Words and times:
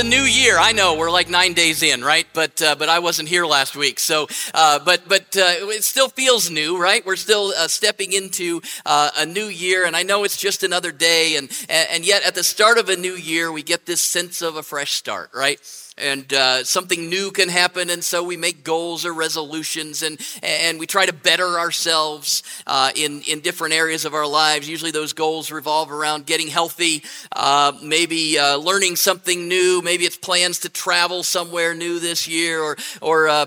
a 0.00 0.02
new 0.02 0.22
year. 0.22 0.56
I 0.58 0.72
know 0.72 0.96
we're 0.96 1.10
like 1.10 1.28
nine 1.28 1.52
days 1.52 1.82
in, 1.82 2.02
right? 2.02 2.26
But 2.32 2.62
uh, 2.62 2.74
but 2.74 2.88
I 2.88 3.00
wasn't 3.00 3.28
here 3.28 3.44
last 3.44 3.76
week, 3.76 4.00
so 4.00 4.28
uh, 4.54 4.78
but 4.78 5.06
but 5.06 5.36
uh, 5.36 5.68
it 5.68 5.84
still 5.84 6.08
feels 6.08 6.50
new, 6.50 6.80
right? 6.80 7.04
We're 7.04 7.16
still 7.16 7.52
uh, 7.56 7.68
stepping 7.68 8.14
into 8.14 8.62
uh, 8.86 9.10
a 9.18 9.26
new 9.26 9.44
year, 9.44 9.84
and 9.84 9.94
I 9.94 10.02
know 10.02 10.24
it's 10.24 10.38
just 10.38 10.62
another 10.62 10.90
day, 10.90 11.36
and 11.36 11.50
and 11.68 12.06
yet 12.06 12.22
at 12.22 12.34
the 12.34 12.42
start 12.42 12.78
of 12.78 12.88
a 12.88 12.96
new 12.96 13.12
year, 13.12 13.52
we 13.52 13.62
get 13.62 13.84
this 13.84 14.00
sense 14.00 14.40
of 14.40 14.56
a 14.56 14.62
fresh 14.62 14.92
start, 14.92 15.30
right? 15.34 15.60
And 16.00 16.32
uh, 16.32 16.64
something 16.64 17.08
new 17.08 17.30
can 17.30 17.48
happen 17.48 17.90
and 17.90 18.02
so 18.02 18.22
we 18.22 18.36
make 18.36 18.64
goals 18.64 19.04
or 19.04 19.12
resolutions 19.12 20.02
and, 20.02 20.20
and 20.42 20.78
we 20.78 20.86
try 20.86 21.06
to 21.06 21.12
better 21.12 21.58
ourselves 21.58 22.42
uh, 22.66 22.90
in, 22.94 23.22
in 23.22 23.40
different 23.40 23.74
areas 23.74 24.04
of 24.04 24.14
our 24.14 24.26
lives. 24.26 24.68
Usually 24.68 24.90
those 24.90 25.12
goals 25.12 25.50
revolve 25.50 25.90
around 25.90 26.26
getting 26.26 26.48
healthy 26.48 27.02
uh, 27.32 27.72
maybe 27.82 28.38
uh, 28.38 28.56
learning 28.56 28.96
something 28.96 29.48
new. 29.48 29.82
Maybe 29.82 30.04
it's 30.04 30.16
plans 30.16 30.60
to 30.60 30.68
travel 30.68 31.22
somewhere 31.22 31.74
new 31.74 31.98
this 31.98 32.26
year 32.28 32.60
or, 32.60 32.76
or 33.00 33.28
uh, 33.28 33.46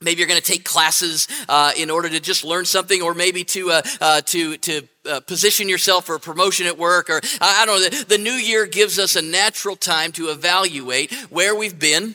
Maybe 0.00 0.20
you're 0.20 0.28
going 0.28 0.40
to 0.40 0.46
take 0.46 0.64
classes 0.64 1.26
uh, 1.48 1.72
in 1.76 1.90
order 1.90 2.08
to 2.08 2.20
just 2.20 2.44
learn 2.44 2.64
something, 2.64 3.02
or 3.02 3.14
maybe 3.14 3.42
to 3.44 3.72
uh, 3.72 3.82
uh, 4.00 4.20
to 4.26 4.56
to 4.58 4.88
uh, 5.10 5.18
position 5.20 5.68
yourself 5.68 6.06
for 6.06 6.14
a 6.14 6.20
promotion 6.20 6.66
at 6.68 6.78
work, 6.78 7.10
or 7.10 7.20
I 7.40 7.66
don't 7.66 7.80
know. 7.80 7.88
The, 7.88 8.04
the 8.04 8.18
new 8.18 8.30
year 8.30 8.66
gives 8.66 9.00
us 9.00 9.16
a 9.16 9.22
natural 9.22 9.74
time 9.74 10.12
to 10.12 10.28
evaluate 10.28 11.12
where 11.30 11.56
we've 11.56 11.80
been, 11.80 12.14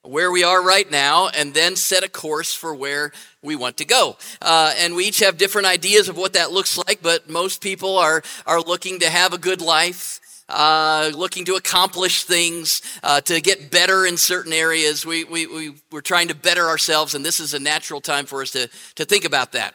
where 0.00 0.32
we 0.32 0.42
are 0.42 0.64
right 0.64 0.90
now, 0.90 1.28
and 1.28 1.52
then 1.52 1.76
set 1.76 2.02
a 2.02 2.08
course 2.08 2.54
for 2.54 2.74
where 2.74 3.12
we 3.42 3.56
want 3.56 3.76
to 3.76 3.84
go. 3.84 4.16
Uh, 4.40 4.72
and 4.78 4.94
we 4.94 5.04
each 5.04 5.20
have 5.20 5.36
different 5.36 5.66
ideas 5.66 6.08
of 6.08 6.16
what 6.16 6.32
that 6.32 6.50
looks 6.50 6.78
like, 6.78 7.00
but 7.02 7.28
most 7.28 7.60
people 7.60 7.98
are 7.98 8.22
are 8.46 8.62
looking 8.62 9.00
to 9.00 9.10
have 9.10 9.34
a 9.34 9.38
good 9.38 9.60
life 9.60 10.20
uh, 10.48 11.10
looking 11.14 11.44
to 11.46 11.54
accomplish 11.54 12.24
things, 12.24 12.82
uh, 13.02 13.20
to 13.22 13.40
get 13.40 13.70
better 13.70 14.06
in 14.06 14.16
certain 14.16 14.52
areas. 14.52 15.04
We, 15.04 15.24
we, 15.24 15.46
we, 15.46 15.74
we're 15.90 16.00
trying 16.00 16.28
to 16.28 16.34
better 16.34 16.66
ourselves, 16.66 17.14
and 17.14 17.24
this 17.24 17.40
is 17.40 17.54
a 17.54 17.58
natural 17.58 18.00
time 18.00 18.26
for 18.26 18.42
us 18.42 18.50
to, 18.52 18.68
to 18.96 19.04
think 19.04 19.24
about 19.24 19.52
that. 19.52 19.74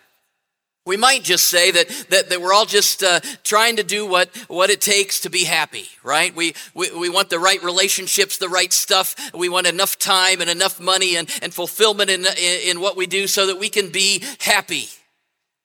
We 0.86 0.98
might 0.98 1.24
just 1.24 1.46
say 1.46 1.72
that, 1.72 1.88
that, 2.10 2.30
that 2.30 2.42
we're 2.42 2.52
all 2.54 2.66
just 2.66 3.04
uh, 3.04 3.22
trying 3.44 3.78
to 3.78 3.84
do 3.84 4.06
what, 4.06 4.36
what 4.50 4.70
it 4.70 4.82
takes 4.82 5.22
to 5.22 5.30
be 5.30 5.46
happy, 5.46 5.86
right? 6.04 6.36
We, 6.36 6.56
we, 6.74 6.92
we 6.92 7.10
want 7.10 7.30
the 7.30 7.40
right 7.40 7.64
relationships, 7.64 8.38
the 8.38 8.50
right 8.50 8.74
stuff. 8.74 9.16
We 9.34 9.48
want 9.48 9.66
enough 9.66 9.98
time 9.98 10.42
and 10.42 10.50
enough 10.50 10.82
money 10.82 11.16
and, 11.16 11.30
and 11.42 11.54
fulfillment 11.54 12.10
in, 12.10 12.26
in, 12.26 12.60
in 12.66 12.82
what 12.82 12.98
we 12.98 13.08
do 13.08 13.28
so 13.28 13.48
that 13.48 13.60
we 13.60 13.70
can 13.70 13.92
be 13.92 14.26
happy. 14.40 14.90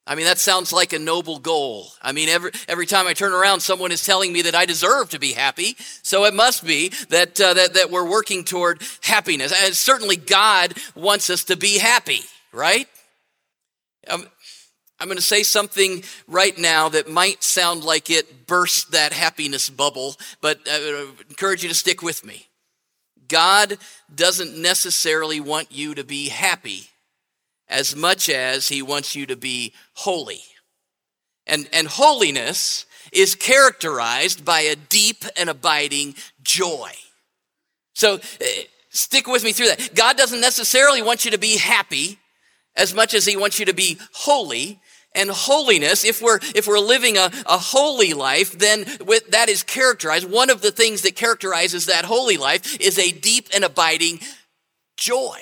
I 0.08 0.14
mean, 0.14 0.24
that 0.24 0.38
sounds 0.38 0.72
like 0.72 0.94
a 0.94 0.98
noble 0.98 1.38
goal. 1.38 1.88
I 2.00 2.12
mean, 2.12 2.30
every, 2.30 2.50
every 2.66 2.86
time 2.86 3.06
I 3.06 3.12
turn 3.12 3.34
around, 3.34 3.60
someone 3.60 3.92
is 3.92 4.06
telling 4.06 4.32
me 4.32 4.40
that 4.42 4.54
I 4.54 4.64
deserve 4.64 5.10
to 5.10 5.18
be 5.18 5.34
happy. 5.34 5.76
So 6.02 6.24
it 6.24 6.32
must 6.32 6.64
be 6.64 6.88
that, 7.10 7.38
uh, 7.38 7.52
that, 7.52 7.74
that 7.74 7.90
we're 7.90 8.08
working 8.08 8.42
toward 8.42 8.82
happiness. 9.02 9.52
And 9.62 9.74
certainly 9.74 10.16
God 10.16 10.72
wants 10.94 11.28
us 11.28 11.44
to 11.44 11.56
be 11.56 11.76
happy, 11.76 12.22
right? 12.52 12.88
Um, 14.08 14.26
I'm 14.98 15.08
going 15.08 15.18
to 15.18 15.22
say 15.22 15.42
something 15.42 16.02
right 16.26 16.56
now 16.56 16.88
that 16.88 17.10
might 17.10 17.42
sound 17.44 17.84
like 17.84 18.08
it 18.08 18.46
burst 18.46 18.92
that 18.92 19.12
happiness 19.12 19.68
bubble, 19.68 20.16
but 20.40 20.58
I 20.66 21.06
encourage 21.28 21.62
you 21.62 21.68
to 21.68 21.74
stick 21.74 22.02
with 22.02 22.24
me. 22.24 22.46
God 23.28 23.76
doesn't 24.12 24.56
necessarily 24.56 25.38
want 25.38 25.70
you 25.70 25.94
to 25.96 26.02
be 26.02 26.30
happy 26.30 26.88
as 27.68 27.94
much 27.94 28.28
as 28.28 28.68
he 28.68 28.82
wants 28.82 29.14
you 29.14 29.26
to 29.26 29.36
be 29.36 29.72
holy. 29.94 30.40
And, 31.46 31.68
and 31.72 31.86
holiness 31.86 32.86
is 33.12 33.34
characterized 33.34 34.44
by 34.44 34.60
a 34.60 34.76
deep 34.76 35.24
and 35.36 35.48
abiding 35.48 36.14
joy. 36.42 36.90
So 37.94 38.14
uh, 38.14 38.44
stick 38.90 39.26
with 39.26 39.44
me 39.44 39.52
through 39.52 39.68
that. 39.68 39.94
God 39.94 40.16
doesn't 40.16 40.40
necessarily 40.40 41.02
want 41.02 41.24
you 41.24 41.30
to 41.30 41.38
be 41.38 41.56
happy 41.56 42.18
as 42.76 42.94
much 42.94 43.14
as 43.14 43.24
he 43.24 43.36
wants 43.36 43.58
you 43.58 43.66
to 43.66 43.74
be 43.74 43.98
holy. 44.12 44.80
And 45.14 45.30
holiness, 45.30 46.04
if 46.04 46.22
we're, 46.22 46.38
if 46.54 46.66
we're 46.66 46.78
living 46.78 47.16
a, 47.16 47.30
a 47.46 47.58
holy 47.58 48.12
life, 48.12 48.56
then 48.58 48.84
with, 49.04 49.30
that 49.30 49.48
is 49.48 49.62
characterized. 49.62 50.30
One 50.30 50.50
of 50.50 50.60
the 50.60 50.70
things 50.70 51.02
that 51.02 51.16
characterizes 51.16 51.86
that 51.86 52.04
holy 52.04 52.36
life 52.36 52.78
is 52.80 52.98
a 52.98 53.10
deep 53.10 53.48
and 53.54 53.64
abiding 53.64 54.20
joy. 54.96 55.38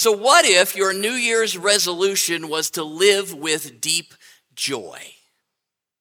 So, 0.00 0.12
what 0.12 0.46
if 0.46 0.76
your 0.76 0.94
New 0.94 1.12
Year's 1.12 1.58
resolution 1.58 2.48
was 2.48 2.70
to 2.70 2.82
live 2.82 3.34
with 3.34 3.82
deep 3.82 4.14
joy? 4.54 4.98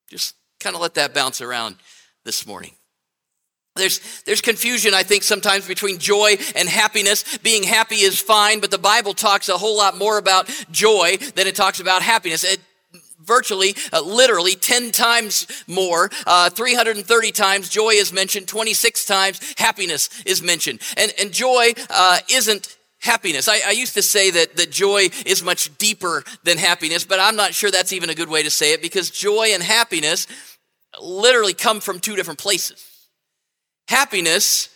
Just 0.09 0.35
kind 0.61 0.73
of 0.73 0.81
let 0.81 0.93
that 0.93 1.13
bounce 1.13 1.41
around 1.41 1.75
this 2.23 2.47
morning. 2.47 2.75
There's, 3.75 3.99
there's 4.23 4.39
confusion, 4.39 4.93
I 4.93 5.03
think, 5.03 5.23
sometimes 5.23 5.67
between 5.67 5.97
joy 5.97 6.37
and 6.55 6.69
happiness. 6.69 7.37
Being 7.39 7.63
happy 7.63 7.95
is 7.95 8.21
fine, 8.21 8.61
but 8.61 8.71
the 8.71 8.77
Bible 8.77 9.13
talks 9.13 9.49
a 9.49 9.57
whole 9.57 9.75
lot 9.75 9.97
more 9.97 10.17
about 10.17 10.49
joy 10.71 11.17
than 11.35 11.45
it 11.45 11.55
talks 11.57 11.81
about 11.81 12.01
happiness. 12.01 12.45
It, 12.45 12.61
virtually, 13.21 13.75
uh, 13.91 14.01
literally 14.01 14.55
10 14.55 14.91
times 14.91 15.45
more. 15.67 16.09
Uh, 16.25 16.49
330 16.49 17.31
times 17.33 17.67
joy 17.67 17.89
is 17.89 18.13
mentioned, 18.13 18.47
26 18.47 19.03
times 19.03 19.55
happiness 19.57 20.09
is 20.25 20.41
mentioned. 20.41 20.79
And, 20.95 21.13
and 21.19 21.33
joy 21.33 21.73
uh, 21.89 22.19
isn't 22.31 22.77
happiness. 22.99 23.47
I, 23.47 23.61
I, 23.65 23.71
used 23.71 23.93
to 23.93 24.01
say 24.01 24.29
that, 24.31 24.57
that 24.57 24.71
joy 24.71 25.09
is 25.25 25.41
much 25.41 25.75
deeper 25.77 26.23
than 26.43 26.57
happiness, 26.57 27.03
but 27.03 27.19
I'm 27.19 27.35
not 27.35 27.53
sure 27.53 27.71
that's 27.71 27.93
even 27.93 28.09
a 28.09 28.15
good 28.15 28.29
way 28.29 28.43
to 28.43 28.49
say 28.49 28.73
it 28.73 28.81
because 28.81 29.09
joy 29.09 29.49
and 29.53 29.63
happiness 29.63 30.27
literally 31.01 31.53
come 31.53 31.79
from 31.79 31.99
two 31.99 32.15
different 32.15 32.39
places. 32.39 32.85
Happiness 33.87 34.69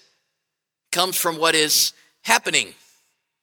comes 0.92 1.18
from 1.18 1.38
what 1.38 1.56
is 1.56 1.94
happening 2.22 2.74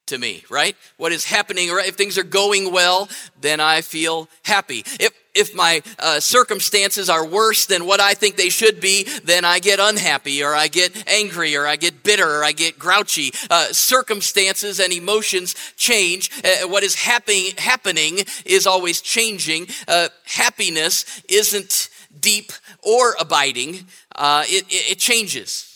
to 0.07 0.17
me, 0.17 0.43
right? 0.49 0.75
What 0.97 1.11
is 1.11 1.25
happening, 1.25 1.67
if 1.69 1.95
things 1.95 2.17
are 2.17 2.23
going 2.23 2.71
well, 2.71 3.07
then 3.39 3.59
I 3.59 3.81
feel 3.81 4.27
happy. 4.43 4.83
If 4.99 5.11
if 5.33 5.55
my 5.55 5.81
uh, 5.99 6.19
circumstances 6.19 7.09
are 7.09 7.25
worse 7.25 7.65
than 7.65 7.85
what 7.85 7.99
I 7.99 8.13
think 8.13 8.35
they 8.35 8.49
should 8.49 8.79
be, 8.81 9.07
then 9.23 9.45
I 9.45 9.59
get 9.59 9.79
unhappy 9.79 10.43
or 10.43 10.53
I 10.53 10.67
get 10.67 11.07
angry 11.07 11.55
or 11.55 11.65
I 11.65 11.75
get 11.75 12.03
bitter 12.03 12.39
or 12.39 12.43
I 12.43 12.51
get 12.51 12.77
grouchy. 12.77 13.31
Uh, 13.49 13.67
circumstances 13.71 14.79
and 14.79 14.91
emotions 14.91 15.55
change. 15.77 16.31
Uh, 16.43 16.67
what 16.67 16.83
is 16.83 16.95
happening 16.95 18.19
is 18.45 18.67
always 18.67 19.01
changing. 19.01 19.67
Uh, 19.87 20.09
happiness 20.25 21.21
isn't 21.29 21.89
deep 22.19 22.51
or 22.83 23.15
abiding, 23.19 23.85
uh, 24.15 24.43
it, 24.47 24.65
it, 24.69 24.91
it 24.91 24.99
changes. 24.99 25.70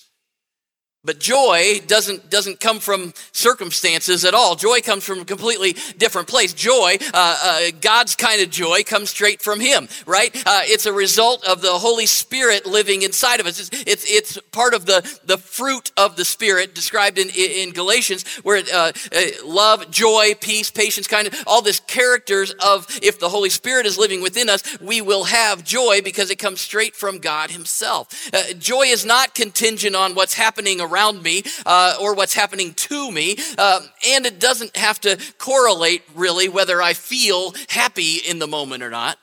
But 1.05 1.19
joy 1.19 1.81
doesn't, 1.85 2.29
doesn't 2.31 2.59
come 2.59 2.79
from 2.79 3.13
circumstances 3.31 4.25
at 4.25 4.33
all. 4.33 4.55
Joy 4.55 4.81
comes 4.81 5.03
from 5.03 5.19
a 5.19 5.25
completely 5.25 5.73
different 5.97 6.27
place. 6.27 6.51
Joy, 6.51 6.97
uh, 7.13 7.37
uh, 7.43 7.59
God's 7.79 8.15
kind 8.15 8.41
of 8.41 8.49
joy, 8.49 8.81
comes 8.83 9.11
straight 9.11 9.41
from 9.41 9.59
Him, 9.59 9.87
right? 10.07 10.35
Uh, 10.45 10.61
it's 10.63 10.87
a 10.87 10.93
result 10.93 11.45
of 11.47 11.61
the 11.61 11.73
Holy 11.73 12.07
Spirit 12.07 12.65
living 12.65 13.03
inside 13.03 13.39
of 13.39 13.45
us. 13.45 13.59
It's, 13.59 13.83
it's, 13.87 14.11
it's 14.11 14.39
part 14.51 14.73
of 14.73 14.87
the, 14.87 15.19
the 15.25 15.37
fruit 15.37 15.91
of 15.95 16.15
the 16.15 16.25
Spirit 16.25 16.73
described 16.73 17.19
in, 17.19 17.29
in 17.29 17.71
Galatians, 17.71 18.25
where 18.37 18.63
uh, 18.73 18.91
uh, 19.15 19.21
love, 19.45 19.91
joy, 19.91 20.33
peace, 20.41 20.71
patience, 20.71 21.07
kind 21.07 21.27
of 21.27 21.35
all 21.45 21.61
these 21.61 21.81
characters 21.81 22.51
of 22.65 22.87
if 23.03 23.19
the 23.19 23.29
Holy 23.29 23.51
Spirit 23.51 23.85
is 23.85 23.97
living 23.97 24.21
within 24.21 24.49
us, 24.49 24.79
we 24.81 25.01
will 25.01 25.25
have 25.25 25.63
joy 25.63 26.01
because 26.03 26.31
it 26.31 26.39
comes 26.39 26.61
straight 26.61 26.95
from 26.95 27.19
God 27.19 27.51
Himself. 27.51 28.07
Uh, 28.33 28.53
joy 28.57 28.83
is 28.83 29.05
not 29.05 29.35
contingent 29.35 29.95
on 29.95 30.15
what's 30.15 30.33
happening 30.33 30.81
around 30.81 30.94
around 30.95 31.21
me 31.21 31.43
uh, 31.65 31.97
or 31.99 32.15
what's 32.15 32.33
happening 32.33 32.73
to 32.73 33.11
me. 33.11 33.35
Uh, 33.57 33.81
and 34.09 34.25
it 34.25 34.39
doesn't 34.39 34.75
have 34.77 34.99
to 35.01 35.19
correlate 35.37 36.03
really 36.15 36.47
whether 36.47 36.81
I 36.81 36.93
feel 36.93 37.53
happy 37.69 38.17
in 38.27 38.39
the 38.39 38.47
moment 38.47 38.81
or 38.81 38.89
not. 38.89 39.17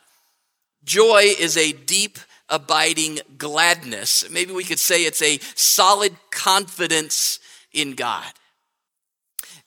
Joy 0.83 1.33
is 1.39 1.57
a 1.57 1.71
deep, 1.71 2.19
abiding 2.49 3.19
gladness. 3.37 4.29
Maybe 4.29 4.51
we 4.51 4.63
could 4.63 4.79
say 4.79 5.03
it's 5.03 5.21
a 5.21 5.39
solid 5.55 6.15
confidence 6.29 7.39
in 7.71 7.95
God. 7.95 8.31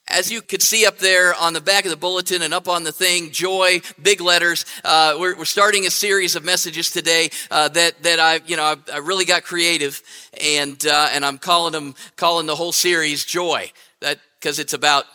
As 0.09 0.31
you 0.31 0.41
could 0.41 0.61
see 0.61 0.85
up 0.85 0.99
there 0.99 1.35
on 1.35 1.51
the 1.51 1.59
back 1.59 1.83
of 1.83 1.91
the 1.91 1.97
bulletin 1.97 2.41
and 2.41 2.53
up 2.53 2.69
on 2.69 2.83
the 2.83 2.93
thing, 2.93 3.29
joy, 3.31 3.81
big 4.01 4.21
letters. 4.21 4.65
Uh, 4.83 5.17
we're, 5.19 5.37
we're, 5.37 5.43
starting 5.45 5.85
a 5.85 5.89
series 5.89 6.37
of 6.37 6.45
messages 6.45 6.89
today 6.89 7.29
uh, 7.51 7.67
that 7.69 8.01
that 8.03 8.17
I 8.17 8.39
you 8.45 8.55
know 8.55 8.63
I, 8.63 8.75
I 8.93 8.97
really 8.99 9.25
got 9.25 9.43
creative 9.43 10.01
and 10.41 10.85
uh, 10.87 11.09
and 11.11 11.25
I'm 11.25 11.37
calling 11.37 11.73
them 11.73 11.93
calling 12.15 12.47
the 12.47 12.55
whole 12.55 12.71
series 12.71 13.25
joy. 13.25 13.69
That 13.99 14.19
because 14.39 14.59
it's 14.59 14.73
about 14.73 15.05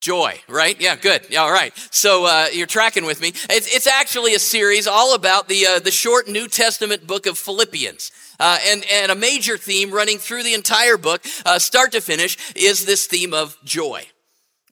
joy, 0.00 0.40
right? 0.48 0.80
Yeah, 0.80 0.96
good. 0.96 1.26
Yeah, 1.30 1.42
all 1.42 1.52
right. 1.52 1.72
So 1.90 2.24
uh, 2.26 2.46
you're 2.52 2.66
tracking 2.66 3.04
with 3.04 3.20
me. 3.20 3.28
It's, 3.28 3.74
it's 3.74 3.86
actually 3.86 4.34
a 4.34 4.38
series 4.38 4.86
all 4.86 5.14
about 5.14 5.48
the 5.48 5.66
uh, 5.66 5.78
the 5.78 5.90
short 5.90 6.28
New 6.28 6.48
Testament 6.48 7.06
book 7.06 7.26
of 7.26 7.38
Philippians. 7.38 8.10
Uh, 8.40 8.58
and, 8.68 8.86
and 8.90 9.12
a 9.12 9.14
major 9.14 9.58
theme 9.58 9.90
running 9.90 10.16
through 10.16 10.42
the 10.42 10.54
entire 10.54 10.96
book, 10.96 11.22
uh, 11.44 11.58
start 11.58 11.92
to 11.92 12.00
finish, 12.00 12.38
is 12.56 12.86
this 12.86 13.06
theme 13.06 13.34
of 13.34 13.54
joy. 13.64 14.02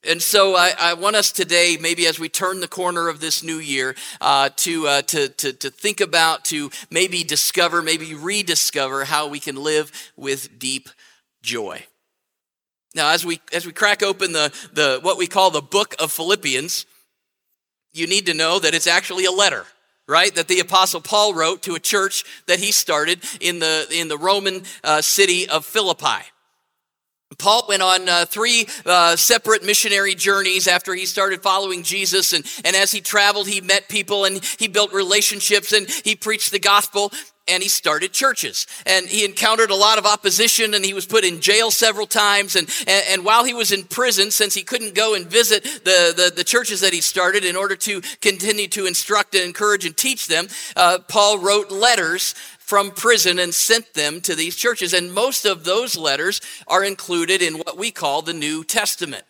And 0.09 0.23
so 0.23 0.57
I, 0.57 0.73
I, 0.79 0.95
want 0.95 1.17
us 1.17 1.31
today, 1.33 1.77
maybe 1.79 2.07
as 2.07 2.19
we 2.19 2.31
turn 2.31 2.61
the 2.61 2.69
corner 2.69 3.09
of 3.09 3.21
this 3.21 3.43
new 3.43 3.59
year, 3.59 3.95
uh, 4.23 4.49
to, 4.57 4.87
uh, 4.87 5.03
to, 5.03 5.29
to, 5.29 5.53
to 5.53 5.71
think 5.71 6.01
about, 6.01 6.47
to 6.47 6.71
maybe 6.91 7.25
discover, 7.25 7.83
maybe 7.83 8.15
rediscover 8.15 9.05
how 9.05 9.29
we 9.29 9.39
can 9.39 9.57
live 9.57 9.93
with 10.17 10.59
deep 10.59 10.89
joy. 11.43 11.85
Now, 12.99 13.13
as 13.13 13.25
we 13.25 13.41
as 13.53 13.65
we 13.65 13.73
crack 13.73 14.03
open 14.03 14.33
the, 14.33 14.53
the 14.73 14.99
what 15.03 15.19
we 15.19 15.29
call 15.29 15.53
the 15.53 15.63
book 15.63 15.95
of 16.01 16.11
Philippians, 16.11 16.85
you 17.93 18.09
need 18.09 18.27
to 18.27 18.35
know 18.35 18.59
that 18.59 18.75
it's 18.75 18.89
actually 18.89 19.25
a 19.25 19.31
letter 19.31 19.65
right 20.09 20.35
that 20.35 20.49
the 20.49 20.59
apostle 20.59 21.01
paul 21.01 21.35
wrote 21.35 21.63
to 21.63 21.75
a 21.75 21.79
church 21.79 22.25
that 22.47 22.59
he 22.59 22.73
started 22.73 23.23
in 23.41 23.59
the 23.59 23.87
in 23.93 24.09
the 24.09 24.17
roman 24.17 24.63
uh, 24.83 25.03
city 25.03 25.49
of 25.49 25.67
philippi 25.67 26.25
Paul 27.37 27.67
went 27.69 27.83
on 27.83 28.09
uh, 28.09 28.25
three 28.25 28.67
uh, 28.87 29.15
separate 29.15 29.63
missionary 29.63 30.15
journeys 30.15 30.67
after 30.67 30.95
he 30.95 31.05
started 31.05 31.43
following 31.43 31.83
Jesus. 31.83 32.33
And, 32.33 32.45
and 32.65 32.75
as 32.75 32.91
he 32.91 33.01
traveled, 33.01 33.47
he 33.47 33.61
met 33.61 33.89
people 33.89 34.25
and 34.25 34.43
he 34.59 34.67
built 34.67 34.93
relationships 34.93 35.73
and 35.73 35.89
he 35.89 36.17
preached 36.17 36.51
the 36.51 36.59
gospel 36.59 37.13
and 37.49 37.63
he 37.63 37.69
started 37.69 38.13
churches. 38.13 38.67
And 38.87 39.07
he 39.07 39.25
encountered 39.25 39.71
a 39.71 39.75
lot 39.75 39.99
of 39.99 40.07
opposition 40.07 40.75
and 40.75 40.85
he 40.85 40.95
was 40.95 41.07
put 41.07 41.25
in 41.25 41.41
jail 41.41 41.71
several 41.71 42.07
times. 42.07 42.57
And, 42.57 42.69
and, 42.87 43.05
and, 43.09 43.25
while 43.25 43.45
he 43.45 43.55
was 43.55 43.73
in 43.73 43.85
prison, 43.85 44.31
since 44.31 44.55
he 44.55 44.63
couldn't 44.63 44.95
go 44.95 45.15
and 45.15 45.27
visit 45.27 45.65
the, 45.65 46.15
the, 46.17 46.33
the, 46.35 46.45
churches 46.45 46.81
that 46.81 46.93
he 46.93 47.01
started 47.01 47.45
in 47.45 47.57
order 47.57 47.77
to 47.77 48.01
continue 48.21 48.69
to 48.69 48.87
instruct 48.87 49.35
and 49.35 49.45
encourage 49.45 49.85
and 49.85 49.97
teach 49.97 50.29
them, 50.29 50.49
uh, 50.77 50.99
Paul 51.09 51.39
wrote 51.39 51.71
letters 51.71 52.35
from 52.59 52.91
prison 52.91 53.39
and 53.39 53.55
sent 53.55 53.95
them 53.95 54.21
to 54.21 54.35
these 54.35 54.57
churches. 54.57 54.93
And 54.93 55.13
most 55.13 55.45
of 55.45 55.65
those 55.65 55.97
letters 55.97 56.41
are 56.67 56.85
included 56.85 57.43
in 57.43 57.55
what 57.55 57.79
we 57.79 57.91
call 57.91 58.23
the 58.23 58.33
New 58.35 58.63
Testament. 58.65 59.25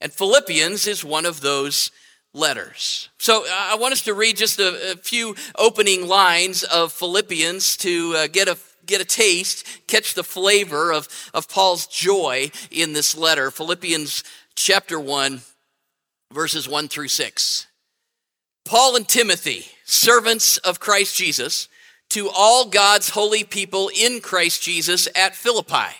And 0.00 0.12
Philippians 0.12 0.86
is 0.86 1.04
one 1.04 1.26
of 1.26 1.40
those 1.40 1.90
letters. 2.34 3.08
So 3.18 3.44
I 3.50 3.76
want 3.76 3.92
us 3.92 4.02
to 4.02 4.14
read 4.14 4.36
just 4.36 4.58
a, 4.58 4.92
a 4.92 4.96
few 4.96 5.34
opening 5.56 6.08
lines 6.08 6.62
of 6.62 6.92
Philippians 6.92 7.76
to 7.78 8.14
uh, 8.16 8.26
get 8.26 8.48
a 8.48 8.56
get 8.86 9.00
a 9.00 9.04
taste, 9.04 9.66
catch 9.86 10.14
the 10.14 10.24
flavor 10.24 10.92
of, 10.92 11.08
of 11.32 11.48
Paul's 11.48 11.86
joy 11.86 12.50
in 12.70 12.92
this 12.92 13.16
letter. 13.16 13.50
Philippians 13.50 14.24
chapter 14.54 14.98
1, 14.98 15.40
verses 16.32 16.68
1 16.68 16.88
through 16.88 17.08
6. 17.08 17.66
Paul 18.64 18.96
and 18.96 19.08
Timothy, 19.08 19.66
servants 19.84 20.58
of 20.58 20.80
Christ 20.80 21.16
Jesus, 21.16 21.68
to 22.10 22.28
all 22.28 22.68
God's 22.68 23.10
holy 23.10 23.44
people 23.44 23.90
in 23.96 24.20
Christ 24.20 24.62
Jesus 24.62 25.08
at 25.14 25.34
Philippi. 25.34 25.96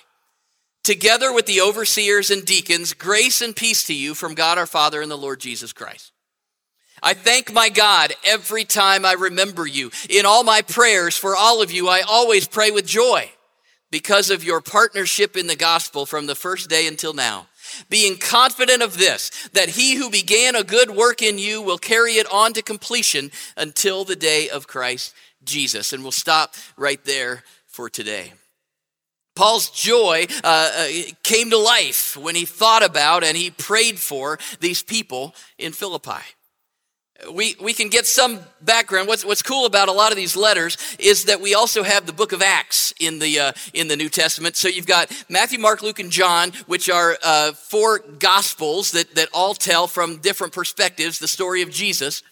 Together 0.84 1.32
with 1.32 1.46
the 1.46 1.60
overseers 1.60 2.30
and 2.30 2.44
deacons, 2.44 2.92
grace 2.92 3.40
and 3.40 3.54
peace 3.54 3.84
to 3.86 3.94
you 3.94 4.14
from 4.14 4.34
God 4.34 4.58
our 4.58 4.66
Father 4.66 5.00
and 5.00 5.10
the 5.10 5.16
Lord 5.16 5.40
Jesus 5.40 5.72
Christ. 5.72 6.11
I 7.02 7.14
thank 7.14 7.52
my 7.52 7.68
God 7.68 8.12
every 8.24 8.64
time 8.64 9.04
I 9.04 9.14
remember 9.14 9.66
you. 9.66 9.90
In 10.08 10.24
all 10.24 10.44
my 10.44 10.62
prayers 10.62 11.16
for 11.16 11.34
all 11.34 11.60
of 11.60 11.72
you, 11.72 11.88
I 11.88 12.02
always 12.02 12.46
pray 12.46 12.70
with 12.70 12.86
joy 12.86 13.30
because 13.90 14.30
of 14.30 14.44
your 14.44 14.60
partnership 14.60 15.36
in 15.36 15.48
the 15.48 15.56
gospel 15.56 16.06
from 16.06 16.26
the 16.26 16.34
first 16.34 16.70
day 16.70 16.86
until 16.86 17.12
now. 17.12 17.46
Being 17.88 18.18
confident 18.18 18.82
of 18.82 18.98
this, 18.98 19.30
that 19.52 19.70
he 19.70 19.96
who 19.96 20.10
began 20.10 20.54
a 20.54 20.64
good 20.64 20.90
work 20.90 21.22
in 21.22 21.38
you 21.38 21.60
will 21.60 21.78
carry 21.78 22.12
it 22.12 22.30
on 22.32 22.52
to 22.52 22.62
completion 22.62 23.30
until 23.56 24.04
the 24.04 24.16
day 24.16 24.48
of 24.48 24.66
Christ 24.66 25.14
Jesus. 25.44 25.92
And 25.92 26.02
we'll 26.02 26.12
stop 26.12 26.54
right 26.76 27.02
there 27.04 27.42
for 27.66 27.88
today. 27.88 28.32
Paul's 29.34 29.70
joy 29.70 30.26
uh, 30.44 30.70
uh, 30.76 30.88
came 31.22 31.50
to 31.50 31.58
life 31.58 32.16
when 32.16 32.34
he 32.34 32.44
thought 32.44 32.84
about 32.84 33.24
and 33.24 33.36
he 33.36 33.50
prayed 33.50 33.98
for 33.98 34.38
these 34.60 34.82
people 34.82 35.34
in 35.58 35.72
Philippi. 35.72 36.22
We, 37.30 37.54
we 37.62 37.72
can 37.72 37.88
get 37.88 38.06
some 38.06 38.40
background. 38.60 39.06
What's, 39.06 39.24
what's 39.24 39.42
cool 39.42 39.64
about 39.64 39.88
a 39.88 39.92
lot 39.92 40.10
of 40.10 40.16
these 40.16 40.36
letters 40.36 40.76
is 40.98 41.26
that 41.26 41.40
we 41.40 41.54
also 41.54 41.82
have 41.82 42.04
the 42.04 42.12
book 42.12 42.32
of 42.32 42.42
Acts 42.42 42.92
in 42.98 43.20
the, 43.20 43.38
uh, 43.38 43.52
in 43.72 43.86
the 43.88 43.96
New 43.96 44.08
Testament. 44.08 44.56
So 44.56 44.68
you've 44.68 44.86
got 44.86 45.12
Matthew, 45.28 45.58
Mark, 45.58 45.82
Luke, 45.82 46.00
and 46.00 46.10
John, 46.10 46.50
which 46.66 46.90
are 46.90 47.16
uh, 47.22 47.52
four 47.52 48.00
gospels 48.18 48.90
that, 48.92 49.14
that 49.14 49.28
all 49.32 49.54
tell 49.54 49.86
from 49.86 50.18
different 50.18 50.52
perspectives 50.52 51.20
the 51.20 51.28
story 51.28 51.62
of 51.62 51.70
Jesus. 51.70 52.22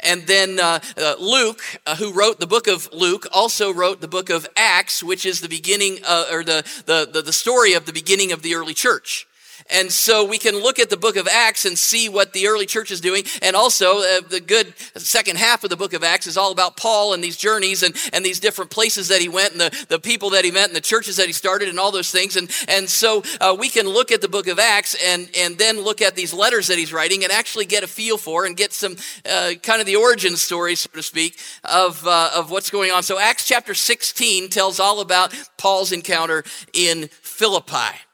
And 0.00 0.26
then 0.26 0.60
uh, 0.60 0.78
uh, 0.96 1.16
Luke, 1.18 1.60
uh, 1.84 1.96
who 1.96 2.12
wrote 2.12 2.40
the 2.40 2.46
book 2.46 2.68
of 2.68 2.88
Luke, 2.92 3.26
also 3.32 3.72
wrote 3.72 4.00
the 4.00 4.08
book 4.08 4.30
of 4.30 4.48
Acts, 4.56 5.02
which 5.02 5.26
is 5.26 5.40
the 5.40 5.48
beginning, 5.48 5.98
uh, 6.06 6.26
or 6.30 6.44
the, 6.44 6.62
the, 6.86 7.08
the, 7.12 7.22
the 7.22 7.32
story 7.32 7.74
of 7.74 7.84
the 7.84 7.92
beginning 7.92 8.32
of 8.32 8.42
the 8.42 8.54
early 8.54 8.74
church. 8.74 9.26
And 9.70 9.92
so 9.92 10.24
we 10.24 10.38
can 10.38 10.54
look 10.54 10.78
at 10.78 10.90
the 10.90 10.96
book 10.96 11.16
of 11.16 11.28
Acts 11.28 11.64
and 11.64 11.78
see 11.78 12.08
what 12.08 12.32
the 12.32 12.46
early 12.46 12.66
church 12.66 12.90
is 12.90 13.00
doing. 13.00 13.24
And 13.42 13.54
also, 13.54 13.98
uh, 13.98 14.20
the 14.28 14.40
good 14.40 14.72
second 14.96 15.38
half 15.38 15.64
of 15.64 15.70
the 15.70 15.76
book 15.76 15.92
of 15.92 16.02
Acts 16.02 16.26
is 16.26 16.36
all 16.36 16.52
about 16.52 16.76
Paul 16.76 17.12
and 17.12 17.22
these 17.22 17.36
journeys 17.36 17.82
and, 17.82 17.94
and 18.12 18.24
these 18.24 18.40
different 18.40 18.70
places 18.70 19.08
that 19.08 19.20
he 19.20 19.28
went 19.28 19.52
and 19.52 19.60
the, 19.60 19.86
the 19.88 19.98
people 19.98 20.30
that 20.30 20.44
he 20.44 20.50
met 20.50 20.68
and 20.68 20.76
the 20.76 20.80
churches 20.80 21.16
that 21.16 21.26
he 21.26 21.32
started 21.32 21.68
and 21.68 21.78
all 21.78 21.92
those 21.92 22.10
things. 22.10 22.36
And, 22.36 22.50
and 22.68 22.88
so 22.88 23.22
uh, 23.40 23.54
we 23.58 23.68
can 23.68 23.86
look 23.86 24.10
at 24.10 24.20
the 24.20 24.28
book 24.28 24.46
of 24.46 24.58
Acts 24.58 24.96
and, 25.04 25.28
and 25.36 25.58
then 25.58 25.80
look 25.80 26.00
at 26.00 26.16
these 26.16 26.32
letters 26.32 26.68
that 26.68 26.78
he's 26.78 26.92
writing 26.92 27.24
and 27.24 27.32
actually 27.32 27.66
get 27.66 27.84
a 27.84 27.88
feel 27.88 28.16
for 28.16 28.46
and 28.46 28.56
get 28.56 28.72
some 28.72 28.96
uh, 29.30 29.52
kind 29.62 29.80
of 29.80 29.86
the 29.86 29.96
origin 29.96 30.36
story, 30.36 30.74
so 30.74 30.88
to 30.94 31.02
speak, 31.02 31.38
of, 31.64 32.06
uh, 32.06 32.30
of 32.34 32.50
what's 32.50 32.70
going 32.70 32.90
on. 32.90 33.02
So 33.02 33.18
Acts 33.18 33.46
chapter 33.46 33.74
16 33.74 34.48
tells 34.48 34.80
all 34.80 35.00
about 35.00 35.34
Paul's 35.56 35.92
encounter 35.92 36.44
in 36.72 37.08
Philippi. 37.08 38.07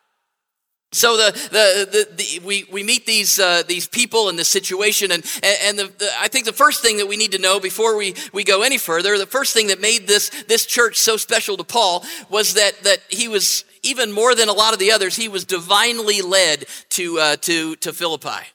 So 0.94 1.16
the, 1.16 1.32
the, 1.32 1.88
the, 1.90 2.14
the, 2.14 2.46
we, 2.46 2.64
we 2.70 2.84
meet 2.84 3.04
these, 3.04 3.40
uh, 3.40 3.64
these 3.66 3.88
people 3.88 4.28
in 4.28 4.36
this 4.36 4.48
situation, 4.48 5.10
and, 5.10 5.24
and 5.42 5.76
the, 5.76 5.92
the, 5.98 6.08
I 6.20 6.28
think 6.28 6.44
the 6.44 6.52
first 6.52 6.82
thing 6.82 6.98
that 6.98 7.08
we 7.08 7.16
need 7.16 7.32
to 7.32 7.38
know 7.38 7.58
before 7.58 7.96
we, 7.96 8.14
we 8.32 8.44
go 8.44 8.62
any 8.62 8.78
further, 8.78 9.18
the 9.18 9.26
first 9.26 9.54
thing 9.54 9.66
that 9.66 9.80
made 9.80 10.06
this, 10.06 10.30
this 10.44 10.64
church 10.64 10.96
so 10.96 11.16
special 11.16 11.56
to 11.56 11.64
Paul 11.64 12.04
was 12.30 12.54
that, 12.54 12.80
that 12.84 12.98
he 13.08 13.26
was, 13.26 13.64
even 13.82 14.12
more 14.12 14.36
than 14.36 14.48
a 14.48 14.52
lot 14.52 14.72
of 14.72 14.78
the 14.78 14.92
others, 14.92 15.16
he 15.16 15.28
was 15.28 15.44
divinely 15.44 16.22
led 16.22 16.64
to, 16.90 17.18
uh, 17.18 17.36
to, 17.36 17.74
to 17.76 17.92
Philippi. 17.92 18.46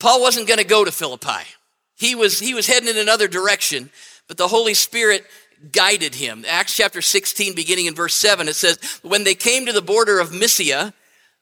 Paul 0.00 0.20
wasn't 0.20 0.48
going 0.48 0.58
to 0.58 0.64
go 0.64 0.84
to 0.84 0.90
Philippi. 0.90 1.46
He 1.96 2.16
was, 2.16 2.40
he 2.40 2.54
was 2.54 2.66
heading 2.66 2.88
in 2.88 2.96
another 2.96 3.28
direction, 3.28 3.90
but 4.26 4.36
the 4.36 4.48
Holy 4.48 4.74
Spirit 4.74 5.24
guided 5.70 6.16
him. 6.16 6.44
Acts 6.48 6.76
chapter 6.76 7.00
16, 7.00 7.54
beginning 7.54 7.86
in 7.86 7.94
verse 7.94 8.16
7, 8.16 8.48
it 8.48 8.56
says, 8.56 8.80
When 9.02 9.22
they 9.22 9.36
came 9.36 9.66
to 9.66 9.72
the 9.72 9.80
border 9.80 10.18
of 10.18 10.32
Mysia, 10.32 10.92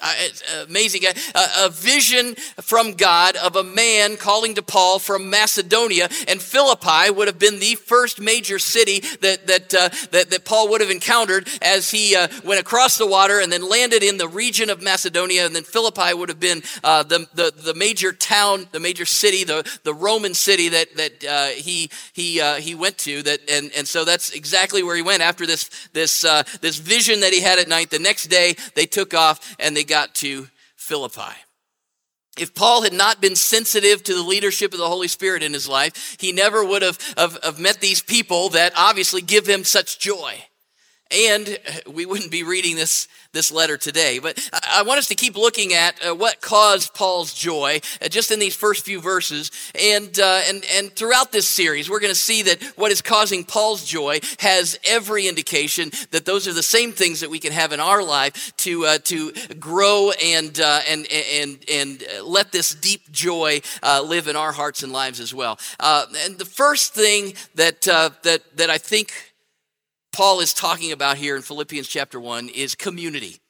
Uh, 0.00 0.14
it's 0.18 0.42
amazing. 0.66 1.02
A, 1.04 1.66
a, 1.66 1.68
vision 1.68 2.34
from 2.62 2.94
God 2.94 3.36
of 3.36 3.54
a 3.54 3.62
man 3.62 4.16
calling 4.16 4.54
to 4.54 4.62
Paul 4.62 4.98
from 4.98 5.28
Macedonia, 5.28 6.08
and 6.26 6.40
Philippi 6.40 7.10
would 7.10 7.28
have 7.28 7.38
been 7.38 7.58
the 7.58 7.74
first 7.74 8.18
major 8.18 8.58
city 8.58 9.00
that 9.20 9.46
that 9.46 9.74
uh, 9.74 9.88
that, 10.10 10.30
that, 10.30 10.44
Paul 10.46 10.70
would 10.70 10.80
have 10.80 10.90
encountered 10.90 11.48
as 11.60 11.90
he 11.90 12.16
uh, 12.16 12.28
went 12.44 12.60
across 12.60 12.96
the 12.96 13.06
water 13.06 13.40
and 13.40 13.52
then 13.52 13.68
landed 13.68 14.02
in 14.02 14.16
the 14.16 14.26
region 14.26 14.70
of 14.70 14.82
Macedonia, 14.82 15.44
and 15.44 15.54
then 15.54 15.64
Philippi 15.64 16.14
would 16.14 16.30
have 16.30 16.40
been 16.40 16.62
uh, 16.82 17.02
the, 17.02 17.28
the 17.34 17.52
the 17.54 17.74
major 17.74 18.12
town, 18.12 18.68
the 18.72 18.80
major 18.80 19.04
city, 19.04 19.44
the 19.44 19.70
the 19.84 19.92
Roman 19.92 20.32
city 20.32 20.70
that 20.70 20.96
that 20.96 21.24
uh, 21.24 21.46
he 21.48 21.90
he 22.14 22.40
uh, 22.40 22.54
he 22.54 22.74
went 22.74 22.96
to. 22.98 23.22
That 23.22 23.40
and 23.50 23.70
and 23.76 23.86
so 23.86 24.06
that's 24.06 24.30
exactly 24.30 24.82
where 24.82 24.96
he 24.96 25.02
went 25.02 25.22
after 25.22 25.44
this 25.44 25.68
this 25.92 26.22
this 26.62 26.78
vision 26.78 27.20
that 27.20 27.34
he 27.34 27.42
had 27.42 27.58
at 27.58 27.68
night. 27.68 27.90
The 27.90 27.98
next 27.98 28.28
day 28.28 28.56
they 28.74 28.86
took 28.86 29.12
off 29.12 29.54
and 29.58 29.76
they 29.76 29.89
got 29.90 30.14
to 30.16 30.48
Philippi. 30.76 31.34
If 32.38 32.54
Paul 32.54 32.82
had 32.82 32.92
not 32.92 33.20
been 33.20 33.36
sensitive 33.36 34.02
to 34.04 34.14
the 34.14 34.22
leadership 34.22 34.72
of 34.72 34.78
the 34.78 34.88
Holy 34.88 35.08
Spirit 35.08 35.42
in 35.42 35.52
his 35.52 35.68
life, 35.68 36.16
he 36.18 36.32
never 36.32 36.64
would 36.64 36.80
have, 36.80 36.98
have, 37.18 37.36
have 37.42 37.58
met 37.58 37.80
these 37.80 38.00
people 38.00 38.48
that 38.50 38.72
obviously 38.76 39.20
give 39.20 39.46
him 39.46 39.64
such 39.64 39.98
joy. 39.98 40.44
And 41.10 41.58
we 41.86 42.06
wouldn't 42.06 42.30
be 42.30 42.42
reading 42.42 42.76
this 42.76 43.08
this 43.32 43.52
letter 43.52 43.76
today. 43.76 44.18
But 44.18 44.50
I 44.68 44.82
want 44.82 44.98
us 44.98 45.08
to 45.08 45.14
keep 45.14 45.36
looking 45.36 45.72
at 45.72 45.94
uh, 46.04 46.14
what 46.14 46.40
caused 46.40 46.94
Paul's 46.94 47.32
joy 47.32 47.80
uh, 48.02 48.08
just 48.08 48.30
in 48.30 48.38
these 48.38 48.56
first 48.56 48.84
few 48.84 49.00
verses. 49.00 49.50
And, 49.74 50.18
uh, 50.18 50.42
and, 50.46 50.64
and 50.72 50.92
throughout 50.92 51.30
this 51.30 51.48
series, 51.48 51.88
we're 51.88 52.00
going 52.00 52.12
to 52.12 52.18
see 52.18 52.42
that 52.42 52.62
what 52.76 52.90
is 52.90 53.02
causing 53.02 53.44
Paul's 53.44 53.84
joy 53.84 54.20
has 54.40 54.78
every 54.84 55.28
indication 55.28 55.90
that 56.10 56.24
those 56.24 56.48
are 56.48 56.52
the 56.52 56.62
same 56.62 56.92
things 56.92 57.20
that 57.20 57.30
we 57.30 57.38
can 57.38 57.52
have 57.52 57.72
in 57.72 57.80
our 57.80 58.02
life 58.02 58.54
to, 58.58 58.84
uh, 58.86 58.98
to 59.04 59.32
grow 59.58 60.10
and, 60.22 60.58
and, 60.60 61.06
and, 61.10 61.64
and 61.70 62.04
let 62.24 62.52
this 62.52 62.74
deep 62.74 63.10
joy 63.12 63.60
live 64.02 64.28
in 64.28 64.36
our 64.36 64.52
hearts 64.52 64.82
and 64.82 64.92
lives 64.92 65.20
as 65.20 65.32
well. 65.32 65.58
and 65.80 66.38
the 66.38 66.44
first 66.44 66.94
thing 66.94 67.34
that, 67.54 67.82
that, 67.82 68.42
that 68.56 68.70
I 68.70 68.78
think 68.78 69.29
Paul 70.12 70.40
is 70.40 70.52
talking 70.52 70.92
about 70.92 71.16
here 71.16 71.36
in 71.36 71.42
Philippians 71.42 71.88
chapter 71.88 72.18
1 72.18 72.48
is 72.48 72.74
community. 72.74 73.40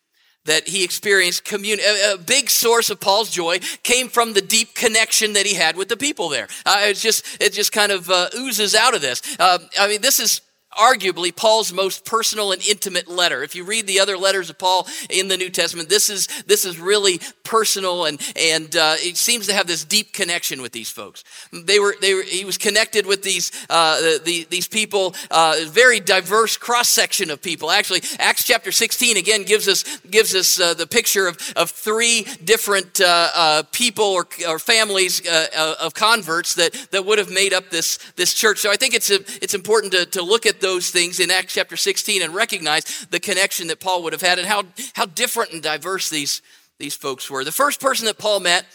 that 0.46 0.66
he 0.66 0.82
experienced 0.82 1.44
commun- 1.44 1.80
a, 1.80 2.14
a, 2.14 2.18
big 2.18 2.48
source 2.48 2.88
of 2.88 2.98
paul's 2.98 3.30
joy 3.30 3.58
came 3.82 4.08
from 4.08 4.32
the 4.32 4.40
deep 4.40 4.74
connection 4.74 5.34
that 5.34 5.44
he 5.44 5.54
had 5.54 5.76
with 5.76 5.88
the 5.88 5.98
people 5.98 6.30
there 6.30 6.48
uh, 6.64 6.78
it's 6.80 7.02
just 7.02 7.26
it 7.42 7.52
just 7.52 7.72
kind 7.72 7.92
of 7.92 8.08
uh, 8.08 8.30
oozes 8.34 8.74
out 8.74 8.94
of 8.94 9.02
this 9.02 9.20
uh, 9.38 9.58
i 9.78 9.86
mean 9.86 10.00
this 10.00 10.18
is 10.18 10.40
arguably 10.76 11.34
Paul's 11.34 11.72
most 11.72 12.04
personal 12.04 12.52
and 12.52 12.62
intimate 12.66 13.08
letter. 13.08 13.42
If 13.42 13.54
you 13.54 13.64
read 13.64 13.86
the 13.86 14.00
other 14.00 14.16
letters 14.16 14.50
of 14.50 14.58
Paul 14.58 14.86
in 15.08 15.28
the 15.28 15.36
New 15.36 15.50
Testament, 15.50 15.88
this 15.88 16.08
is 16.08 16.28
this 16.46 16.64
is 16.64 16.78
really 16.78 17.20
personal 17.42 18.04
and 18.04 18.20
and 18.36 18.74
uh, 18.76 18.94
it 18.98 19.16
seems 19.16 19.46
to 19.48 19.52
have 19.52 19.66
this 19.66 19.84
deep 19.84 20.12
connection 20.12 20.62
with 20.62 20.72
these 20.72 20.88
folks. 20.88 21.24
They 21.52 21.80
were 21.80 21.96
they 22.00 22.14
were, 22.14 22.22
he 22.22 22.44
was 22.44 22.56
connected 22.56 23.06
with 23.06 23.22
these 23.22 23.50
uh, 23.68 24.00
the, 24.24 24.46
these 24.48 24.68
people, 24.68 25.14
uh, 25.30 25.56
very 25.66 25.98
diverse 25.98 26.56
cross 26.56 26.88
section 26.88 27.30
of 27.30 27.42
people. 27.42 27.70
Actually, 27.70 28.02
Acts 28.18 28.44
chapter 28.44 28.70
16 28.70 29.16
again 29.16 29.42
gives 29.42 29.66
us 29.66 29.98
gives 30.02 30.34
us 30.34 30.60
uh, 30.60 30.74
the 30.74 30.86
picture 30.86 31.26
of 31.26 31.52
of 31.56 31.70
three 31.70 32.26
different 32.44 33.00
uh, 33.00 33.28
uh, 33.34 33.62
people 33.72 34.04
or, 34.04 34.26
or 34.48 34.58
families 34.58 35.20
of 35.56 35.94
converts 35.94 36.54
that 36.54 36.72
that 36.92 37.04
would 37.04 37.18
have 37.18 37.30
made 37.30 37.52
up 37.52 37.70
this 37.70 37.98
this 38.14 38.34
church. 38.34 38.58
So 38.58 38.70
I 38.70 38.76
think 38.76 38.94
it's 38.94 39.10
a, 39.10 39.20
it's 39.42 39.54
important 39.54 39.92
to, 39.92 40.06
to 40.06 40.22
look 40.22 40.46
at 40.46 40.59
those 40.60 40.90
things 40.90 41.20
in 41.20 41.30
Acts 41.30 41.54
chapter 41.54 41.76
16 41.76 42.22
and 42.22 42.34
recognize 42.34 43.06
the 43.10 43.20
connection 43.20 43.68
that 43.68 43.80
Paul 43.80 44.02
would 44.02 44.12
have 44.12 44.22
had 44.22 44.38
and 44.38 44.46
how, 44.46 44.64
how 44.94 45.06
different 45.06 45.52
and 45.52 45.62
diverse 45.62 46.10
these, 46.10 46.42
these 46.78 46.94
folks 46.94 47.30
were. 47.30 47.44
The 47.44 47.52
first 47.52 47.80
person 47.80 48.06
that 48.06 48.18
Paul 48.18 48.40
met 48.40 48.66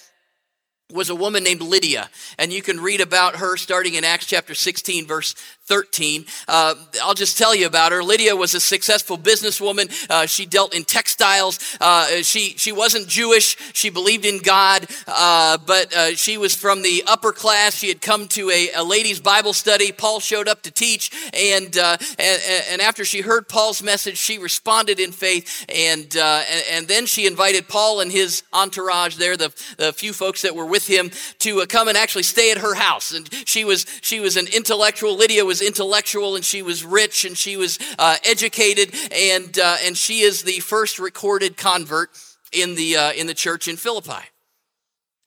was 0.91 1.09
a 1.09 1.15
woman 1.15 1.43
named 1.43 1.61
Lydia, 1.61 2.09
and 2.37 2.53
you 2.53 2.61
can 2.61 2.79
read 2.79 3.01
about 3.01 3.37
her 3.37 3.57
starting 3.57 3.95
in 3.95 4.03
Acts 4.03 4.27
chapter 4.27 4.53
16, 4.53 5.07
verse 5.07 5.33
13. 5.65 6.25
Uh, 6.47 6.75
I'll 7.01 7.15
just 7.15 7.39
tell 7.39 7.55
you 7.55 7.65
about 7.65 7.91
her. 7.91 8.03
Lydia 8.03 8.35
was 8.35 8.53
a 8.53 8.59
successful 8.59 9.17
businesswoman. 9.17 9.91
Uh, 10.09 10.27
she 10.27 10.45
dealt 10.45 10.75
in 10.75 10.83
textiles. 10.83 11.77
Uh, 11.81 12.21
she, 12.21 12.49
she 12.57 12.71
wasn't 12.71 13.07
Jewish. 13.07 13.57
She 13.73 13.89
believed 13.89 14.25
in 14.25 14.39
God, 14.39 14.85
uh, 15.07 15.57
but 15.65 15.91
uh, 15.93 16.15
she 16.15 16.37
was 16.37 16.53
from 16.53 16.83
the 16.83 17.03
upper 17.07 17.31
class. 17.31 17.75
She 17.75 17.87
had 17.87 17.99
come 17.99 18.27
to 18.29 18.51
a, 18.51 18.69
a 18.75 18.83
ladies' 18.83 19.19
Bible 19.19 19.53
study. 19.53 19.91
Paul 19.91 20.19
showed 20.19 20.47
up 20.47 20.61
to 20.63 20.71
teach, 20.71 21.11
and, 21.33 21.75
uh, 21.75 21.97
and, 22.19 22.41
and 22.69 22.81
after 22.81 23.03
she 23.03 23.21
heard 23.21 23.49
Paul's 23.49 23.81
message, 23.81 24.17
she 24.17 24.37
responded 24.37 24.99
in 24.99 25.11
faith, 25.11 25.65
and, 25.67 26.15
and, 26.15 26.63
and, 26.71 26.87
then 26.87 27.07
she 27.07 27.25
invited 27.25 27.67
Paul 27.67 28.01
and 28.01 28.11
his 28.11 28.43
entourage 28.53 29.15
there, 29.15 29.35
the, 29.35 29.51
the 29.77 29.91
few 29.91 30.13
folks 30.13 30.43
that 30.43 30.55
were 30.55 30.67
with 30.67 30.85
him, 30.85 31.09
to 31.39 31.65
come 31.65 31.87
and 31.87 31.97
actually 31.97 32.23
stay 32.23 32.51
at 32.51 32.59
her 32.59 32.75
house. 32.75 33.11
And 33.11 33.27
she 33.47 33.65
was, 33.65 33.87
she 34.01 34.19
was 34.19 34.37
an 34.37 34.45
intellectual. 34.53 35.17
Lydia 35.17 35.43
was 35.43 35.54
was 35.55 35.65
intellectual 35.65 36.35
and 36.35 36.43
she 36.43 36.61
was 36.61 36.83
rich 36.83 37.23
and 37.23 37.37
she 37.37 37.55
was 37.55 37.79
uh, 37.97 38.17
educated, 38.25 38.93
and, 39.13 39.57
uh, 39.57 39.77
and 39.85 39.95
she 39.95 40.19
is 40.19 40.43
the 40.43 40.59
first 40.59 40.99
recorded 40.99 41.55
convert 41.55 42.09
in 42.51 42.75
the, 42.75 42.97
uh, 42.97 43.13
in 43.13 43.25
the 43.25 43.33
church 43.33 43.69
in 43.69 43.77
Philippi. 43.77 44.25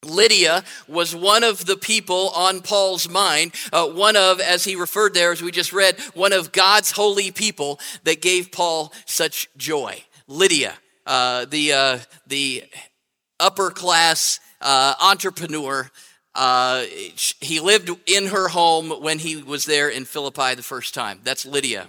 Lydia 0.05 0.65
was 0.87 1.17
one 1.17 1.43
of 1.45 1.65
the 1.65 1.77
people 1.77 2.29
on 2.37 2.61
Paul's 2.61 3.09
mind, 3.09 3.55
uh, 3.73 3.87
one 3.89 4.17
of, 4.17 4.39
as 4.39 4.65
he 4.65 4.77
referred 4.77 5.15
there, 5.15 5.33
as 5.33 5.41
we 5.41 5.51
just 5.51 5.73
read, 5.73 5.99
one 6.13 6.35
of 6.35 6.53
God's 6.53 6.91
holy 6.91 7.31
people 7.31 7.81
that 8.05 8.21
gave 8.21 8.53
Paul 8.53 8.93
such 9.07 9.49
joy. 9.57 10.05
Lydia, 10.27 10.75
uh, 11.07 11.47
the, 11.47 11.73
uh, 11.73 11.99
the 12.27 12.65
upper 13.41 13.71
class 13.71 14.41
uh, 14.61 14.93
entrepreneur 15.01 15.91
uh, 16.39 16.85
he 17.41 17.59
lived 17.59 17.91
in 18.07 18.29
her 18.29 18.47
home 18.49 18.91
when 19.03 19.19
he 19.19 19.43
was 19.43 19.67
there 19.67 19.89
in 19.89 20.05
Philippi 20.05 20.55
the 20.55 20.63
first 20.63 20.95
time. 20.95 21.19
That's 21.25 21.45
Lydia. 21.45 21.89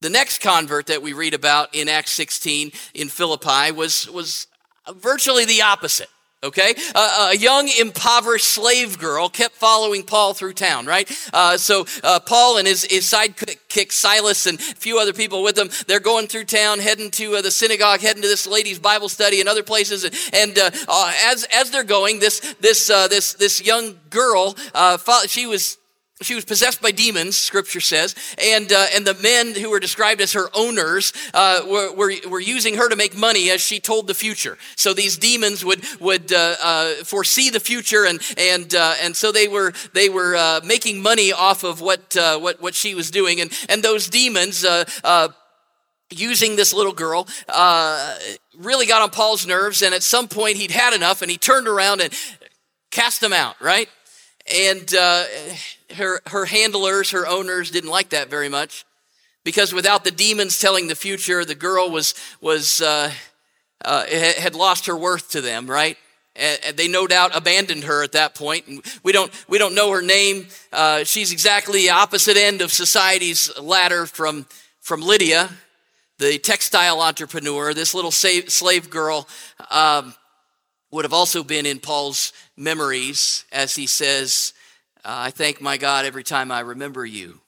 The 0.00 0.08
next 0.08 0.40
convert 0.40 0.86
that 0.86 1.02
we 1.02 1.12
read 1.12 1.34
about 1.34 1.74
in 1.74 1.88
Acts 1.88 2.12
16 2.12 2.72
in 2.94 3.08
Philippi 3.08 3.72
was, 3.72 4.08
was 4.08 4.46
virtually 4.94 5.44
the 5.44 5.60
opposite 5.60 6.08
okay? 6.42 6.74
Uh, 6.94 7.30
a 7.32 7.36
young, 7.36 7.68
impoverished 7.78 8.46
slave 8.46 8.98
girl 8.98 9.28
kept 9.28 9.54
following 9.54 10.02
Paul 10.02 10.34
through 10.34 10.54
town, 10.54 10.86
right? 10.86 11.10
Uh, 11.32 11.56
so 11.56 11.86
uh, 12.02 12.20
Paul 12.20 12.58
and 12.58 12.66
his, 12.66 12.84
his 12.84 13.04
sidekick 13.04 13.92
Silas 13.92 14.46
and 14.46 14.58
a 14.58 14.62
few 14.62 14.98
other 14.98 15.12
people 15.12 15.42
with 15.42 15.56
them, 15.56 15.70
they're 15.86 16.00
going 16.00 16.26
through 16.26 16.44
town, 16.44 16.78
heading 16.78 17.10
to 17.12 17.36
uh, 17.36 17.42
the 17.42 17.50
synagogue, 17.50 18.00
heading 18.00 18.22
to 18.22 18.28
this 18.28 18.46
lady's 18.46 18.78
Bible 18.78 19.08
study 19.08 19.40
and 19.40 19.48
other 19.48 19.62
places. 19.62 20.04
And, 20.04 20.14
and 20.32 20.58
uh, 20.58 20.70
uh, 20.88 21.12
as, 21.26 21.44
as 21.54 21.70
they're 21.70 21.84
going, 21.84 22.18
this, 22.18 22.54
this, 22.60 22.86
this, 22.86 23.34
this 23.34 23.64
young 23.64 23.98
girl, 24.10 24.56
she 25.26 25.46
was 25.46 25.78
she 26.22 26.34
was 26.34 26.46
possessed 26.46 26.80
by 26.80 26.92
demons, 26.92 27.36
scripture 27.36 27.80
says, 27.80 28.14
and, 28.42 28.72
uh, 28.72 28.86
and 28.94 29.06
the 29.06 29.12
men 29.14 29.54
who 29.54 29.68
were 29.68 29.80
described 29.80 30.22
as 30.22 30.32
her 30.32 30.48
owners 30.54 31.12
uh, 31.34 31.60
were, 31.66 31.92
were, 31.92 32.12
were, 32.26 32.40
using 32.40 32.76
her 32.76 32.88
to 32.88 32.96
make 32.96 33.14
money 33.14 33.50
as 33.50 33.60
she 33.60 33.80
told 33.80 34.06
the 34.06 34.14
future. 34.14 34.56
So 34.76 34.94
these 34.94 35.18
demons 35.18 35.62
would, 35.62 35.84
would 36.00 36.32
uh, 36.32 36.56
uh 36.62 36.94
foresee 37.04 37.50
the 37.50 37.60
future, 37.60 38.06
and, 38.06 38.20
and, 38.38 38.74
uh, 38.74 38.94
and 39.02 39.14
so 39.14 39.30
they 39.30 39.46
were, 39.46 39.74
they 39.92 40.08
were 40.08 40.36
uh, 40.36 40.60
making 40.64 41.02
money 41.02 41.32
off 41.32 41.64
of 41.64 41.82
what, 41.82 42.16
what, 42.16 42.62
what 42.62 42.74
she 42.74 42.94
was 42.94 43.10
doing. 43.10 43.42
And, 43.42 43.52
and 43.68 43.82
those 43.82 44.08
demons, 44.08 44.64
using 46.10 46.56
this 46.56 46.72
little 46.72 46.94
girl, 46.94 47.26
really 48.56 48.86
got 48.86 49.02
on 49.02 49.10
Paul's 49.10 49.46
nerves, 49.46 49.82
and 49.82 49.94
at 49.94 50.02
some 50.02 50.28
point 50.28 50.56
he'd 50.56 50.70
had 50.70 50.94
enough, 50.94 51.20
and 51.20 51.30
he 51.30 51.36
turned 51.36 51.68
around 51.68 52.00
and 52.00 52.10
cast 52.90 53.20
them 53.20 53.34
out, 53.34 53.60
right? 53.60 53.90
And 54.52 54.90
her, 55.94 56.20
her 56.26 56.44
handlers, 56.44 57.10
her 57.10 57.26
owners 57.26 57.70
didn't 57.70 57.90
like 57.90 58.10
that 58.10 58.28
very 58.28 58.48
much 58.48 58.84
because 59.44 59.72
without 59.72 60.02
the 60.02 60.10
demons 60.10 60.58
telling 60.58 60.88
the 60.88 60.96
future, 60.96 61.44
the 61.44 61.54
girl 61.54 61.88
was, 61.90 62.14
was, 62.40 62.80
uh, 62.80 63.12
uh, 63.84 64.04
had 64.06 64.54
lost 64.54 64.86
her 64.86 64.96
worth 64.96 65.30
to 65.30 65.40
them, 65.40 65.68
right? 65.68 65.96
And 66.34 66.76
they 66.76 66.88
no 66.88 67.06
doubt 67.06 67.30
abandoned 67.34 67.84
her 67.84 68.02
at 68.02 68.12
that 68.12 68.34
point. 68.34 68.66
And 68.66 68.84
we 69.02 69.12
don't, 69.12 69.32
we 69.48 69.58
don't 69.58 69.74
know 69.74 69.90
her 69.92 70.02
name. 70.02 70.48
Uh, 70.72 71.04
she's 71.04 71.32
exactly 71.32 71.82
the 71.82 71.90
opposite 71.90 72.36
end 72.36 72.60
of 72.60 72.72
society's 72.72 73.56
ladder 73.58 74.04
from, 74.04 74.46
from 74.80 75.00
Lydia, 75.00 75.48
the 76.18 76.38
textile 76.38 77.00
entrepreneur. 77.00 77.72
This 77.72 77.94
little 77.94 78.10
slave 78.10 78.90
girl 78.90 79.28
um, 79.70 80.14
would 80.90 81.04
have 81.04 81.14
also 81.14 81.42
been 81.42 81.66
in 81.66 81.78
Paul's 81.78 82.32
memories, 82.56 83.44
as 83.52 83.74
he 83.74 83.86
says, 83.86 84.52
uh, 85.04 85.28
I 85.28 85.30
thank 85.30 85.60
my 85.60 85.76
God 85.76 86.04
every 86.04 86.24
time 86.24 86.50
I 86.50 86.60
remember 86.60 87.04
you. 87.04 87.40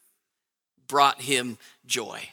Brought 0.86 1.20
him 1.20 1.58
joy. 1.86 2.28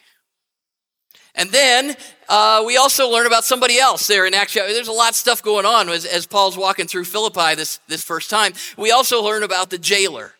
And 1.34 1.50
then 1.50 1.96
uh, 2.28 2.64
we 2.66 2.76
also 2.78 3.10
learn 3.10 3.26
about 3.26 3.44
somebody 3.44 3.78
else 3.78 4.06
there 4.06 4.26
in 4.26 4.32
Acts. 4.32 4.54
There's 4.54 4.88
a 4.88 4.92
lot 4.92 5.10
of 5.10 5.16
stuff 5.16 5.42
going 5.42 5.66
on 5.66 5.88
as, 5.90 6.06
as 6.06 6.26
Paul's 6.26 6.56
walking 6.56 6.86
through 6.86 7.04
Philippi 7.04 7.54
this, 7.54 7.78
this 7.88 8.02
first 8.02 8.30
time. 8.30 8.54
We 8.78 8.90
also 8.90 9.22
learn 9.22 9.42
about 9.42 9.68
the 9.68 9.78
jailer. 9.78 10.32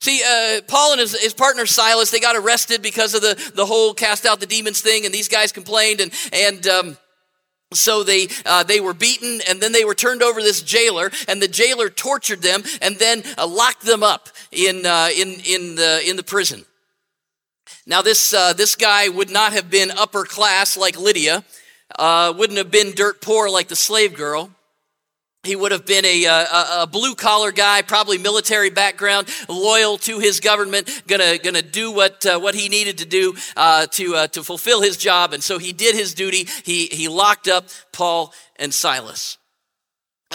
See, 0.00 0.22
uh, 0.22 0.60
Paul 0.68 0.92
and 0.92 1.00
his, 1.00 1.18
his, 1.18 1.32
partner 1.32 1.64
Silas, 1.64 2.10
they 2.10 2.20
got 2.20 2.36
arrested 2.36 2.82
because 2.82 3.14
of 3.14 3.22
the, 3.22 3.52
the 3.54 3.64
whole 3.64 3.94
cast 3.94 4.26
out 4.26 4.38
the 4.38 4.46
demons 4.46 4.82
thing, 4.82 5.06
and 5.06 5.14
these 5.14 5.28
guys 5.28 5.50
complained, 5.50 6.00
and, 6.00 6.12
and 6.30 6.66
um, 6.66 6.96
so 7.74 8.02
they 8.02 8.28
uh, 8.46 8.62
they 8.62 8.80
were 8.80 8.94
beaten 8.94 9.40
and 9.48 9.60
then 9.60 9.72
they 9.72 9.84
were 9.84 9.94
turned 9.94 10.22
over 10.22 10.40
this 10.40 10.62
jailer 10.62 11.10
and 11.28 11.40
the 11.40 11.48
jailer 11.48 11.90
tortured 11.90 12.42
them 12.42 12.62
and 12.80 12.96
then 12.98 13.22
uh, 13.38 13.46
locked 13.46 13.82
them 13.82 14.02
up 14.02 14.28
in 14.50 14.86
uh, 14.86 15.08
in 15.14 15.40
in 15.46 15.74
the 15.74 16.02
in 16.08 16.16
the 16.16 16.22
prison. 16.22 16.64
Now 17.86 18.02
this 18.02 18.32
uh, 18.32 18.52
this 18.52 18.76
guy 18.76 19.08
would 19.08 19.30
not 19.30 19.52
have 19.52 19.70
been 19.70 19.90
upper 19.90 20.24
class 20.24 20.76
like 20.76 20.98
lydia 20.98 21.44
uh, 21.98 22.32
wouldn't 22.36 22.58
have 22.58 22.70
been 22.70 22.92
dirt 22.92 23.20
poor 23.20 23.48
like 23.48 23.68
the 23.68 23.76
slave 23.76 24.14
girl 24.14 24.50
he 25.44 25.56
would 25.56 25.72
have 25.72 25.86
been 25.86 26.04
a, 26.04 26.24
a, 26.24 26.82
a 26.82 26.88
blue 26.90 27.14
collar 27.14 27.52
guy, 27.52 27.82
probably 27.82 28.18
military 28.18 28.70
background, 28.70 29.28
loyal 29.48 29.98
to 29.98 30.18
his 30.18 30.40
government, 30.40 31.02
gonna, 31.06 31.38
gonna 31.38 31.62
do 31.62 31.92
what, 31.92 32.24
uh, 32.26 32.38
what 32.38 32.54
he 32.54 32.68
needed 32.68 32.98
to 32.98 33.06
do 33.06 33.34
uh, 33.56 33.86
to, 33.86 34.16
uh, 34.16 34.26
to 34.28 34.42
fulfill 34.42 34.82
his 34.82 34.96
job. 34.96 35.32
And 35.32 35.42
so 35.42 35.58
he 35.58 35.72
did 35.72 35.94
his 35.94 36.14
duty. 36.14 36.48
He, 36.64 36.86
he 36.86 37.08
locked 37.08 37.48
up 37.48 37.68
Paul 37.92 38.32
and 38.56 38.72
Silas 38.72 39.38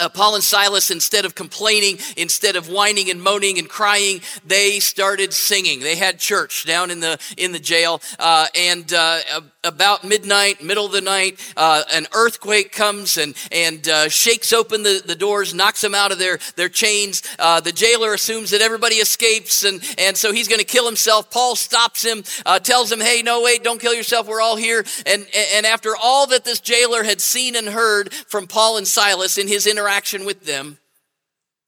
uh, 0.00 0.08
Paul 0.08 0.34
and 0.34 0.44
Silas, 0.44 0.90
instead 0.90 1.24
of 1.24 1.34
complaining, 1.34 1.98
instead 2.16 2.56
of 2.56 2.68
whining 2.68 3.10
and 3.10 3.22
moaning 3.22 3.58
and 3.58 3.68
crying, 3.68 4.20
they 4.46 4.80
started 4.80 5.32
singing. 5.32 5.80
They 5.80 5.96
had 5.96 6.18
church 6.18 6.64
down 6.64 6.90
in 6.90 7.00
the 7.00 7.18
in 7.36 7.52
the 7.52 7.58
jail, 7.58 8.00
uh, 8.18 8.46
and 8.56 8.92
uh, 8.92 9.18
about 9.62 10.04
midnight, 10.04 10.62
middle 10.62 10.86
of 10.86 10.92
the 10.92 11.00
night, 11.00 11.38
uh, 11.56 11.82
an 11.92 12.06
earthquake 12.14 12.72
comes 12.72 13.18
and 13.18 13.34
and 13.52 13.88
uh, 13.88 14.08
shakes 14.08 14.52
open 14.52 14.82
the, 14.82 15.02
the 15.04 15.14
doors, 15.14 15.52
knocks 15.52 15.80
them 15.80 15.94
out 15.94 16.12
of 16.12 16.18
their 16.18 16.38
their 16.56 16.68
chains. 16.68 17.22
Uh, 17.38 17.60
the 17.60 17.72
jailer 17.72 18.14
assumes 18.14 18.50
that 18.50 18.62
everybody 18.62 18.96
escapes, 18.96 19.64
and 19.64 19.82
and 19.98 20.16
so 20.16 20.32
he's 20.32 20.48
going 20.48 20.60
to 20.60 20.64
kill 20.64 20.86
himself. 20.86 21.30
Paul 21.30 21.56
stops 21.56 22.02
him, 22.02 22.22
tells 22.62 22.90
him, 22.90 23.00
"Hey, 23.00 23.22
no, 23.22 23.42
wait, 23.42 23.62
don't 23.62 23.80
kill 23.80 23.94
yourself. 23.94 24.26
We're 24.26 24.40
all 24.40 24.56
here." 24.56 24.84
And 25.04 25.26
and 25.54 25.66
after 25.66 25.94
all 25.96 26.26
that 26.28 26.44
this 26.44 26.60
jailer 26.60 27.04
had 27.04 27.20
seen 27.20 27.54
and 27.54 27.68
heard 27.68 28.12
from 28.12 28.46
Paul 28.46 28.78
and 28.78 28.88
Silas 28.88 29.36
in 29.36 29.46
his 29.46 29.66
interaction 29.66 29.90
interaction 29.90 30.24
with 30.24 30.44
them, 30.44 30.78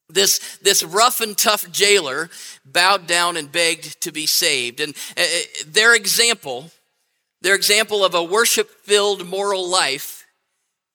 this, 0.09 0.59
this 0.59 0.83
rough 0.83 1.21
and 1.21 1.37
tough 1.37 1.71
jailer 1.71 2.29
bowed 2.65 3.07
down 3.07 3.37
and 3.37 3.51
begged 3.51 4.01
to 4.03 4.13
be 4.13 4.27
saved. 4.27 4.81
And 4.81 4.95
uh, 5.17 5.23
uh 5.23 5.25
their 5.67 5.95
example, 5.95 6.71
their 7.43 7.55
example 7.55 8.05
of 8.05 8.15
a 8.15 8.25
worship 8.25 8.71
filled 8.71 9.27
moral 9.27 9.69
life, 9.69 10.23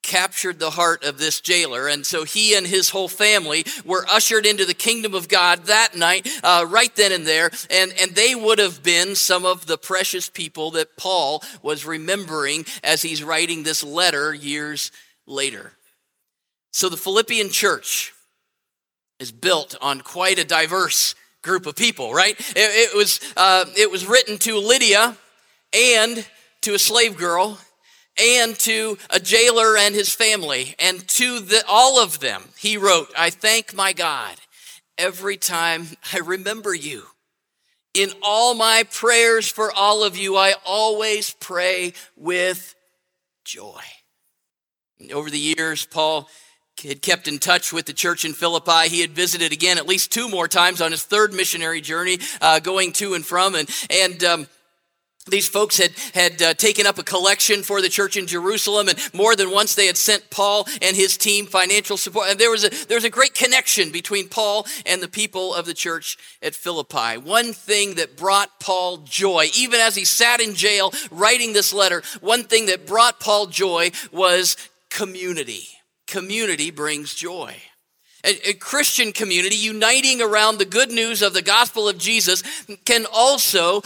captured 0.02 0.58
the 0.58 0.70
heart 0.70 1.04
of 1.04 1.18
this 1.18 1.40
jailer. 1.40 1.86
And 1.86 2.06
so 2.06 2.24
he 2.24 2.54
and 2.54 2.66
his 2.66 2.88
whole 2.90 3.08
family 3.08 3.64
were 3.84 4.06
ushered 4.10 4.46
into 4.46 4.64
the 4.64 4.74
kingdom 4.74 5.14
of 5.14 5.28
God 5.28 5.64
that 5.64 5.94
night, 5.94 6.26
uh, 6.42 6.64
right 6.66 6.94
then 6.96 7.12
and 7.12 7.26
there. 7.26 7.50
And, 7.70 7.92
and 8.00 8.12
they 8.12 8.34
would 8.34 8.58
have 8.58 8.82
been 8.82 9.14
some 9.14 9.44
of 9.44 9.66
the 9.66 9.76
precious 9.76 10.30
people 10.30 10.70
that 10.72 10.96
Paul 10.96 11.42
was 11.62 11.84
remembering 11.84 12.64
as 12.82 13.02
he's 13.02 13.22
writing 13.22 13.62
this 13.62 13.84
letter 13.84 14.32
years 14.32 14.90
later. 15.26 15.72
So 16.72 16.88
the 16.88 16.96
Philippian 16.96 17.50
church 17.50 18.14
is 19.20 19.32
built 19.32 19.76
on 19.82 20.00
quite 20.00 20.38
a 20.38 20.44
diverse 20.44 21.14
group 21.42 21.66
of 21.66 21.76
people, 21.76 22.14
right? 22.14 22.38
It, 22.38 22.56
it 22.56 22.96
was, 22.96 23.20
uh, 23.36 23.66
it 23.76 23.90
was 23.90 24.06
written 24.06 24.38
to 24.38 24.58
Lydia 24.58 25.16
and 25.72 26.26
to 26.62 26.74
a 26.74 26.78
slave 26.78 27.16
girl 27.16 27.58
and 28.20 28.58
to 28.60 28.98
a 29.10 29.20
jailer 29.20 29.76
and 29.76 29.94
his 29.94 30.12
family. 30.12 30.74
And 30.78 31.06
to 31.08 31.40
the, 31.40 31.62
all 31.68 32.02
of 32.02 32.20
them, 32.20 32.42
he 32.58 32.76
wrote, 32.76 33.08
I 33.16 33.30
thank 33.30 33.74
my 33.74 33.92
God 33.92 34.36
every 34.96 35.36
time 35.36 35.86
I 36.12 36.18
remember 36.18 36.74
you. 36.74 37.04
In 37.94 38.10
all 38.22 38.54
my 38.54 38.84
prayers 38.92 39.50
for 39.50 39.72
all 39.72 40.04
of 40.04 40.16
you, 40.16 40.36
I 40.36 40.54
always 40.64 41.34
pray 41.40 41.94
with 42.16 42.74
joy. 43.44 43.80
Over 45.12 45.30
the 45.30 45.38
years, 45.38 45.86
Paul 45.86 46.28
had 46.82 47.02
kept 47.02 47.26
in 47.26 47.38
touch 47.38 47.72
with 47.72 47.86
the 47.86 47.92
church 47.92 48.24
in 48.24 48.34
Philippi. 48.34 48.88
He 48.88 49.00
had 49.00 49.10
visited 49.10 49.52
again 49.52 49.78
at 49.78 49.88
least 49.88 50.12
two 50.12 50.28
more 50.28 50.46
times 50.46 50.80
on 50.80 50.92
his 50.92 51.02
third 51.02 51.32
missionary 51.32 51.80
journey, 51.80 52.18
uh, 52.40 52.60
going 52.60 52.92
to 52.94 53.14
and 53.14 53.24
from. 53.24 53.54
And, 53.54 53.68
and 53.90 54.22
um, 54.22 54.46
these 55.30 55.48
folks 55.48 55.78
had, 55.78 55.92
had 56.14 56.42
uh, 56.42 56.54
taken 56.54 56.86
up 56.86 56.98
a 56.98 57.02
collection 57.02 57.62
for 57.62 57.80
the 57.80 57.88
church 57.88 58.16
in 58.16 58.26
Jerusalem, 58.26 58.88
and 58.88 58.98
more 59.14 59.36
than 59.36 59.50
once 59.50 59.74
they 59.74 59.86
had 59.86 59.96
sent 59.96 60.30
Paul 60.30 60.66
and 60.82 60.96
his 60.96 61.16
team 61.16 61.46
financial 61.46 61.96
support. 61.96 62.28
And 62.28 62.38
there 62.38 62.50
was, 62.50 62.64
a, 62.64 62.70
there 62.86 62.96
was 62.96 63.04
a 63.04 63.10
great 63.10 63.34
connection 63.34 63.90
between 63.90 64.28
Paul 64.28 64.66
and 64.86 65.02
the 65.02 65.08
people 65.08 65.54
of 65.54 65.66
the 65.66 65.74
church 65.74 66.16
at 66.42 66.54
Philippi. 66.54 67.18
One 67.18 67.52
thing 67.52 67.94
that 67.94 68.16
brought 68.16 68.60
Paul 68.60 68.98
joy, 68.98 69.48
even 69.56 69.80
as 69.80 69.94
he 69.94 70.04
sat 70.04 70.40
in 70.40 70.54
jail 70.54 70.92
writing 71.10 71.52
this 71.52 71.72
letter, 71.72 72.02
one 72.20 72.44
thing 72.44 72.66
that 72.66 72.86
brought 72.86 73.20
Paul 73.20 73.46
joy 73.46 73.90
was 74.12 74.56
community. 74.90 75.68
Community 76.06 76.70
brings 76.70 77.14
joy. 77.14 77.56
A, 78.24 78.52
Christian 78.54 79.12
community 79.12 79.54
uniting 79.54 80.20
around 80.20 80.58
the 80.58 80.64
good 80.64 80.90
news 80.90 81.22
of 81.22 81.34
the 81.34 81.42
gospel 81.42 81.88
of 81.88 81.98
Jesus 81.98 82.42
can 82.84 83.06
also 83.12 83.82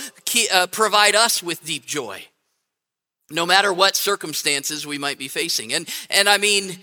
uh, 0.53 0.67
provide 0.69 1.15
us 1.15 1.43
with 1.43 1.65
deep 1.65 1.85
joy, 1.85 2.25
no 3.31 3.45
matter 3.45 3.73
what 3.73 3.95
circumstances 3.95 4.87
we 4.87 4.97
might 4.97 5.19
be 5.19 5.29
facing. 5.29 5.73
And, 5.75 5.89
and 6.09 6.29
I 6.29 6.39
mean, 6.39 6.79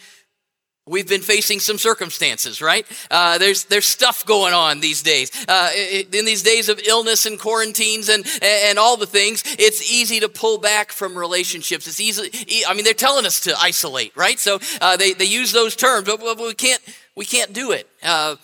We've 0.89 1.07
been 1.07 1.21
facing 1.21 1.59
some 1.59 1.77
circumstances, 1.77 2.63
right? 2.63 2.83
Uh, 3.11 3.37
there's 3.37 3.65
there's 3.65 3.85
stuff 3.85 4.25
going 4.25 4.55
on 4.55 4.79
these 4.79 5.03
days. 5.03 5.29
Uh, 5.47 5.69
in 5.75 6.25
these 6.25 6.41
days 6.41 6.67
of 6.67 6.79
illness 6.79 7.27
and 7.27 7.39
quarantines 7.39 8.09
and 8.09 8.25
and 8.41 8.79
all 8.79 8.97
the 8.97 9.05
things, 9.05 9.43
it's 9.59 9.91
easy 9.91 10.19
to 10.21 10.27
pull 10.27 10.57
back 10.57 10.91
from 10.91 11.15
relationships. 11.15 11.85
It's 11.85 11.99
easy. 11.99 12.31
I 12.67 12.73
mean, 12.73 12.85
they're 12.85 12.95
telling 12.95 13.27
us 13.27 13.41
to 13.41 13.55
isolate, 13.59 14.17
right? 14.17 14.39
So 14.39 14.57
uh, 14.81 14.97
they 14.97 15.13
they 15.13 15.25
use 15.25 15.51
those 15.51 15.75
terms, 15.75 16.07
but 16.07 16.39
we 16.39 16.55
can't 16.55 16.81
we 17.19 17.25
can't 17.25 17.51
do 17.51 17.71
it. 17.71 17.85
Uh, 18.01 18.38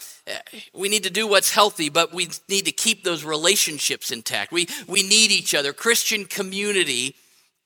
we 0.74 0.89
need 0.89 1.03
to 1.03 1.10
do 1.10 1.27
what's 1.27 1.50
healthy, 1.50 1.88
but 1.88 2.13
we 2.13 2.27
need 2.50 2.65
to 2.65 2.74
keep 2.74 3.05
those 3.05 3.24
relationships 3.24 4.12
intact. 4.12 4.51
We 4.51 4.67
we 4.86 5.01
need 5.01 5.32
each 5.32 5.55
other. 5.55 5.72
Christian 5.72 6.25
community 6.25 7.16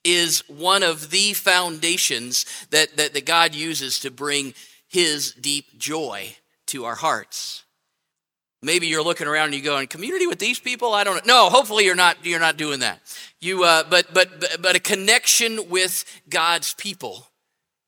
is 0.03 0.43
one 0.47 0.83
of 0.83 1.09
the 1.09 1.33
foundations 1.33 2.45
that, 2.69 2.95
that, 2.97 3.13
that 3.13 3.25
God 3.25 3.55
uses 3.55 3.99
to 4.01 4.11
bring 4.11 4.53
his 4.87 5.33
deep 5.33 5.79
joy 5.79 6.35
to 6.67 6.85
our 6.85 6.95
hearts. 6.95 7.63
Maybe 8.61 8.85
you're 8.85 9.03
looking 9.03 9.27
around 9.27 9.45
and 9.45 9.55
you 9.55 9.63
go, 9.63 9.79
in 9.79 9.87
community 9.87 10.27
with 10.27 10.37
these 10.37 10.59
people? 10.59 10.93
I 10.93 11.03
don't 11.03 11.25
know. 11.25 11.45
No, 11.45 11.49
hopefully 11.49 11.85
you're 11.85 11.95
not, 11.95 12.23
you're 12.23 12.39
not 12.39 12.55
doing 12.55 12.81
that. 12.81 12.99
You, 13.39 13.63
uh, 13.63 13.83
but, 13.89 14.13
but, 14.13 14.61
but 14.61 14.75
a 14.75 14.79
connection 14.79 15.69
with 15.69 16.05
God's 16.29 16.75
people 16.75 17.27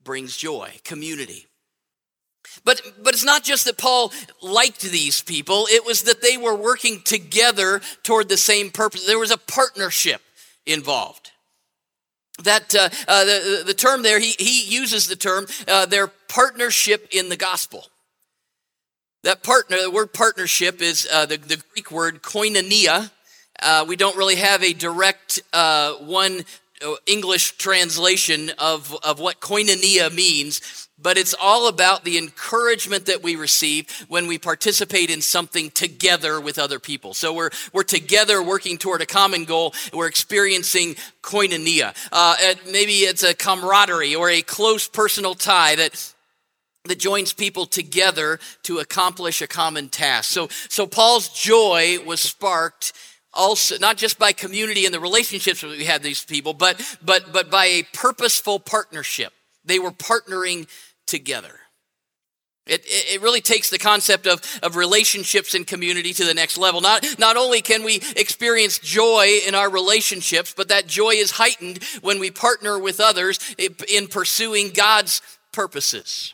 brings 0.04 0.36
joy, 0.36 0.72
community. 0.84 1.46
But, 2.64 2.82
but 3.04 3.14
it's 3.14 3.24
not 3.24 3.44
just 3.44 3.66
that 3.66 3.78
Paul 3.78 4.12
liked 4.42 4.82
these 4.82 5.22
people, 5.22 5.68
it 5.70 5.86
was 5.86 6.04
that 6.04 6.22
they 6.22 6.38
were 6.38 6.56
working 6.56 7.02
together 7.04 7.82
toward 8.04 8.30
the 8.30 8.38
same 8.38 8.70
purpose. 8.70 9.06
There 9.06 9.20
was 9.20 9.32
a 9.32 9.38
partnership 9.38 10.22
involved 10.66 11.32
that 12.44 12.74
uh, 12.76 12.90
uh, 13.08 13.26
the, 13.26 13.64
the 13.68 13.74
term 13.74 14.04
there, 14.04 14.20
he, 14.20 14.34
he 14.40 14.64
uses 14.64 15.08
the 15.08 15.16
term, 15.16 15.48
uh, 15.68 15.86
their 15.86 16.08
partnership 16.08 17.08
in 17.12 17.30
the 17.30 17.38
gospel. 17.38 17.88
That 19.24 19.44
partner, 19.44 19.78
the 19.82 19.92
word 19.92 20.14
partnership 20.14 20.82
is 20.82 21.08
uh, 21.12 21.26
the, 21.26 21.38
the 21.38 21.62
Greek 21.74 21.92
word 21.92 22.24
koinonia. 22.24 23.12
Uh, 23.62 23.86
we 23.88 23.96
don't 23.96 24.18
really 24.18 24.36
have 24.36 24.64
a 24.64 24.74
direct 24.74 25.42
uh, 25.54 25.94
one 25.94 26.46
English 27.06 27.58
translation 27.58 28.52
of, 28.58 28.96
of 29.04 29.20
what 29.20 29.40
koinonia 29.40 30.12
means, 30.14 30.88
but 31.02 31.18
it's 31.18 31.34
all 31.40 31.68
about 31.68 32.04
the 32.04 32.18
encouragement 32.18 33.06
that 33.08 33.24
we 33.24 33.36
receive 33.36 33.90
when 34.08 34.28
we 34.28 34.38
participate 34.38 35.10
in 35.10 35.22
something 35.22 35.72
together 35.72 36.40
with 36.40 36.60
other 36.60 36.80
people. 36.80 37.14
So 37.14 37.34
we're, 37.34 37.50
we're 37.74 37.84
together 37.84 38.42
working 38.44 38.78
toward 38.78 39.02
a 39.02 39.06
common 39.06 39.46
goal. 39.46 39.74
We're 39.94 40.08
experiencing 40.08 40.96
koinonia. 41.22 41.96
Uh, 42.12 42.36
maybe 42.72 42.94
it's 42.94 43.24
a 43.24 43.34
camaraderie 43.34 44.16
or 44.16 44.30
a 44.30 44.42
close 44.42 44.88
personal 44.88 45.36
tie 45.36 45.76
that 45.76 46.14
that 46.86 46.98
joins 46.98 47.32
people 47.32 47.68
together 47.68 48.40
to 48.64 48.80
accomplish 48.80 49.40
a 49.44 49.48
common 49.48 49.88
task. 49.88 50.32
So, 50.32 50.48
so 50.68 50.88
Paul's 50.88 51.30
joy 51.30 52.00
was 52.04 52.22
sparked 52.22 52.94
also 53.34 53.78
not 53.78 53.98
just 53.98 54.20
by 54.20 54.32
community 54.32 54.86
and 54.86 54.94
the 54.94 55.00
relationships 55.00 55.62
that 55.62 55.70
we 55.70 55.86
had 55.86 56.04
these 56.04 56.24
people, 56.24 56.54
but 56.54 56.82
but 57.04 57.32
but 57.32 57.50
by 57.50 57.66
a 57.66 57.84
purposeful 57.94 58.60
partnership. 58.60 59.34
They 59.64 59.80
were 59.80 59.92
partnering 59.92 60.68
together. 61.12 61.60
It, 62.68 62.84
it 62.86 63.22
really 63.22 63.42
takes 63.42 63.70
the 63.70 63.78
concept 63.78 64.28
of, 64.28 64.42
of 64.64 64.76
relationships 64.76 65.54
and 65.54 65.68
community 65.68 66.14
to 66.14 66.26
the 66.26 66.34
next 66.34 66.58
level. 66.58 66.80
Not, 66.80 67.06
not 67.20 67.36
only 67.36 67.62
can 67.62 67.84
we 67.84 68.02
experience 68.16 68.80
joy 68.80 69.40
in 69.46 69.56
our 69.56 69.70
relationships, 69.70 70.54
but 70.56 70.70
that 70.70 70.88
joy 70.88 71.12
is 71.12 71.32
heightened 71.32 71.84
when 72.02 72.20
we 72.20 72.32
partner 72.32 72.80
with 72.80 73.00
others 73.00 73.40
in 73.90 74.08
pursuing 74.08 74.70
God's 74.70 75.22
purposes. 75.52 76.34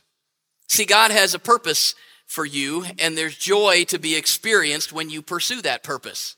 See, 0.69 0.85
God 0.85 1.11
has 1.11 1.33
a 1.33 1.39
purpose 1.39 1.95
for 2.27 2.45
you, 2.45 2.85
and 2.99 3.17
there's 3.17 3.37
joy 3.37 3.85
to 3.85 3.97
be 3.97 4.15
experienced 4.15 4.93
when 4.93 5.09
you 5.09 5.21
pursue 5.21 5.61
that 5.61 5.81
purpose, 5.81 6.35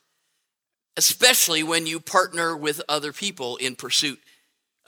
especially 0.98 1.64
when 1.64 1.88
you 1.88 2.00
partner 2.00 2.56
with 2.56 2.80
other 2.88 3.12
people 3.12 3.58
in 3.58 3.76
pursuit 3.76 4.20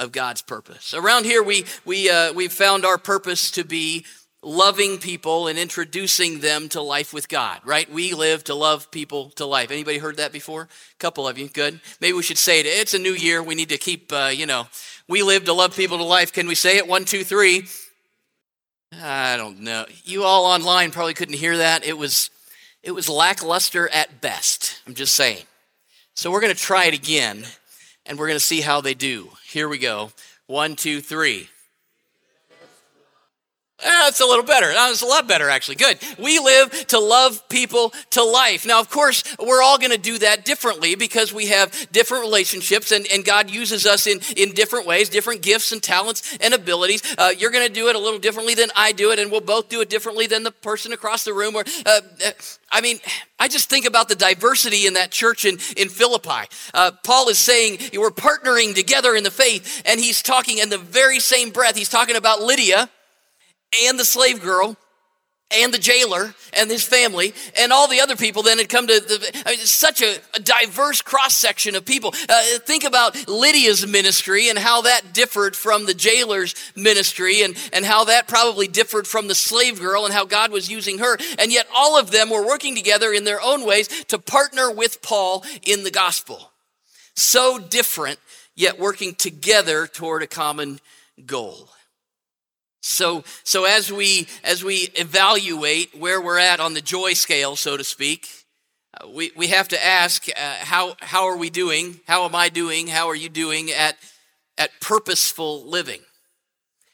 of 0.02 0.12
God's 0.12 0.42
purpose. 0.42 0.94
Around 0.94 1.26
here, 1.26 1.44
we, 1.44 1.66
we, 1.86 2.10
uh, 2.10 2.34
we've 2.34 2.52
found 2.52 2.86
our 2.86 2.98
purpose 2.98 3.52
to 3.52 3.64
be 3.64 4.06
loving 4.44 4.98
people 4.98 5.48
and 5.48 5.60
introducing 5.60 6.40
them 6.40 6.68
to 6.70 6.82
life 6.82 7.14
with 7.14 7.30
God, 7.30 7.60
right? 7.64 7.90
We 7.92 8.14
live 8.14 8.44
to 8.46 8.56
love 8.56 8.90
people 8.90 9.30
to 9.32 9.46
life. 9.46 9.70
Anybody 9.70 10.00
heard 10.00 10.18
that 10.18 10.32
before? 10.32 10.64
A 10.64 10.98
couple 10.98 11.28
of 11.28 11.38
you, 11.38 11.48
good. 11.48 11.80
Maybe 12.00 12.14
we 12.14 12.24
should 12.24 12.40
say 12.40 12.60
it. 12.60 12.66
It's 12.66 12.96
a 12.96 13.00
new 13.00 13.14
year. 13.14 13.44
We 13.44 13.54
need 13.54 13.70
to 13.70 13.78
keep, 13.78 14.12
uh, 14.12 14.32
you 14.34 14.48
know, 14.48 14.68
we 15.08 15.22
live 15.22 15.46
to 15.46 15.54
love 15.54 15.76
people 15.76 16.00
to 16.00 16.04
life. 16.04 16.34
Can 16.34 16.48
we 16.48 16.56
say 16.56 16.78
it? 16.78 16.88
One, 16.88 17.06
two, 17.06 17.24
three. 17.24 17.68
I 19.00 19.38
don't 19.38 19.60
know. 19.60 19.86
You 20.04 20.24
all 20.24 20.46
online 20.46 20.90
probably 20.90 21.14
couldn't 21.14 21.36
hear 21.36 21.58
that. 21.58 21.86
It 21.86 21.98
was, 21.98 22.32
it 22.82 22.92
was 22.92 23.08
lackluster 23.08 23.88
at 23.90 24.22
best. 24.22 24.82
I'm 24.88 24.96
just 24.96 25.14
saying. 25.14 25.44
So 26.16 26.32
we're 26.32 26.42
going 26.42 26.54
to 26.54 26.60
try 26.60 26.86
it 26.86 26.96
again 26.96 27.46
and 28.06 28.18
we're 28.18 28.28
going 28.28 28.40
to 28.40 28.46
see 28.46 28.62
how 28.62 28.82
they 28.82 28.94
do. 28.94 29.30
Here 29.46 29.68
we 29.68 29.78
go. 29.78 30.12
One, 30.48 30.76
two, 30.76 31.02
three. 31.02 31.50
That's 33.82 34.20
a 34.20 34.26
little 34.26 34.44
better. 34.44 34.67
That's 34.67 35.02
a 35.02 35.06
lot 35.06 35.28
better, 35.28 35.50
actually. 35.50 35.76
Good. 35.76 35.98
We 36.17 36.39
live 36.39 36.88
to 36.88 37.00
love 37.00 37.48
people 37.50 37.94
to 38.12 38.24
life. 38.24 38.65
Now, 38.65 38.80
of 38.80 38.89
course, 38.89 39.24
we're 39.39 39.63
all 39.63 39.78
going 39.78 39.91
to 39.91 39.98
do 39.98 40.20
that 40.20 40.46
differently 40.46 40.96
because 40.96 41.34
we 41.34 41.48
have 41.48 41.88
different 41.91 42.24
relationships 42.24 42.91
and, 42.91 43.08
and 43.12 43.26
God 43.26 43.50
uses 43.50 43.86
us 43.86 44.08
in, 44.08 44.20
in 44.38 44.54
different 44.54 44.86
ways, 44.86 45.10
different 45.10 45.41
gifts 45.41 45.72
and 45.72 45.82
talents 45.82 46.38
and 46.39 46.54
abilities. 46.54 47.02
Uh, 47.17 47.32
you're 47.36 47.52
going 47.52 47.67
to 47.67 47.74
do 47.74 47.89
it 47.89 47.96
a 47.96 48.00
little 48.00 48.20
differently 48.20 48.56
than 48.56 48.70
I 48.76 48.91
do 48.91 49.12
it, 49.12 49.20
and 49.20 49.32
we'll 49.32 49.41
both 49.41 49.70
do 49.70 49.82
it 49.82 49.89
differently 49.89 50.28
than 50.28 50.44
the 50.44 50.52
person 50.52 50.94
across 50.94 51.24
the 51.24 51.34
room. 51.34 51.56
Or, 51.56 51.63
uh, 51.86 52.02
uh 52.26 52.32
I 52.72 52.82
mean, 52.82 53.00
I 53.39 53.48
just 53.48 53.70
think 53.70 53.86
about 53.86 54.08
the 54.08 54.15
diversity 54.15 54.88
in 54.88 54.94
that 54.94 55.12
church 55.12 55.46
in, 55.46 55.58
in 55.76 55.89
Philippi. 55.89 56.48
Uh, 56.74 56.91
Paul 57.04 57.30
is 57.30 57.39
saying 57.39 57.80
we're 57.94 58.12
partnering 58.12 58.76
together 58.76 59.15
in 59.15 59.24
the 59.24 59.32
faith, 59.32 59.82
and 59.86 60.00
he's 60.00 60.22
talking 60.22 60.60
in 60.60 60.70
the 60.70 60.78
very 60.78 61.20
same 61.20 61.50
breath, 61.50 61.76
he's 61.76 61.89
talking 61.89 62.15
about 62.15 62.41
Lydia 62.41 62.89
and 63.86 63.99
the 63.99 64.05
slave 64.05 64.41
girl 64.41 64.77
and 65.53 65.73
the 65.73 65.77
jailer 65.77 66.34
and 66.53 66.69
his 66.69 66.84
family 66.84 67.34
and 67.60 67.71
all 67.71 67.88
the 67.88 67.99
other 67.99 68.15
people 68.15 68.43
then 68.43 68.57
had 68.57 68.69
come 68.69 68.88
to 68.88 68.99
the, 68.99 69.43
I 69.45 69.51
mean, 69.51 69.60
such 69.60 70.01
a, 70.01 70.17
a 70.36 70.39
diverse 70.39 71.01
cross 71.01 71.36
section 71.36 71.75
of 71.75 71.86
people. 71.86 72.13
Uh, 72.29 72.43
think 72.60 72.84
about 72.84 73.27
lydia's 73.27 73.86
ministry 73.86 74.49
and 74.49 74.57
how 74.57 74.81
that 74.81 75.13
differed 75.13 75.55
from 75.55 75.86
the 75.86 75.93
jailer's 75.93 76.55
ministry 76.75 77.41
and, 77.41 77.55
and 77.73 77.86
how 77.86 78.05
that 78.05 78.27
probably 78.27 78.67
differed 78.67 79.07
from 79.07 79.27
the 79.27 79.36
slave 79.36 79.79
girl 79.79 80.05
and 80.05 80.13
how 80.13 80.25
god 80.25 80.51
was 80.51 80.69
using 80.69 80.99
her. 80.99 81.17
And 81.38 81.51
yet 81.51 81.67
all 81.75 81.99
of 81.99 82.12
them 82.12 82.29
were 82.29 82.45
working 82.45 82.75
together 82.75 83.12
in 83.12 83.23
their 83.23 83.41
own 83.41 83.65
ways 83.65 83.88
to 84.05 84.19
partner 84.19 84.71
with 84.71 85.01
paul 85.01 85.43
in 85.63 85.84
the 85.84 85.91
gospel. 85.91 86.51
So 87.15 87.60
different 87.60 88.19
yet 88.55 88.79
working 88.79 89.15
together 89.15 89.88
toward 89.88 90.23
a 90.23 90.27
common 90.27 90.79
goal 91.25 91.69
so, 92.82 93.24
so 93.44 93.65
as 93.65 93.91
we 93.91 94.28
as 94.44 94.63
we 94.63 94.89
evaluate 94.96 95.96
where 95.96 96.20
we're 96.20 96.39
at 96.39 96.60
on 96.60 96.74
the 96.74 96.82
joy 96.82 97.13
scale, 97.13 97.56
so 97.56 97.78
to 97.78 97.84
speak, 97.84 98.28
uh, 99.00 99.08
we, 99.08 99.32
we 99.36 99.48
have 99.48 99.67
to 99.70 99.86
ask 99.86 100.28
uh, 100.30 100.56
how 100.62 100.96
how 101.00 101.26
are 101.26 101.38
we 101.38 101.52
doing? 101.52 102.00
How 102.08 102.26
am 102.26 102.36
I 102.36 102.50
doing? 102.50 102.88
How 102.88 103.08
are 103.08 103.15
you 103.15 103.30
doing 103.30 103.70
at 103.72 103.98
at 104.58 104.72
purposeful 104.82 105.63
living? 105.65 106.02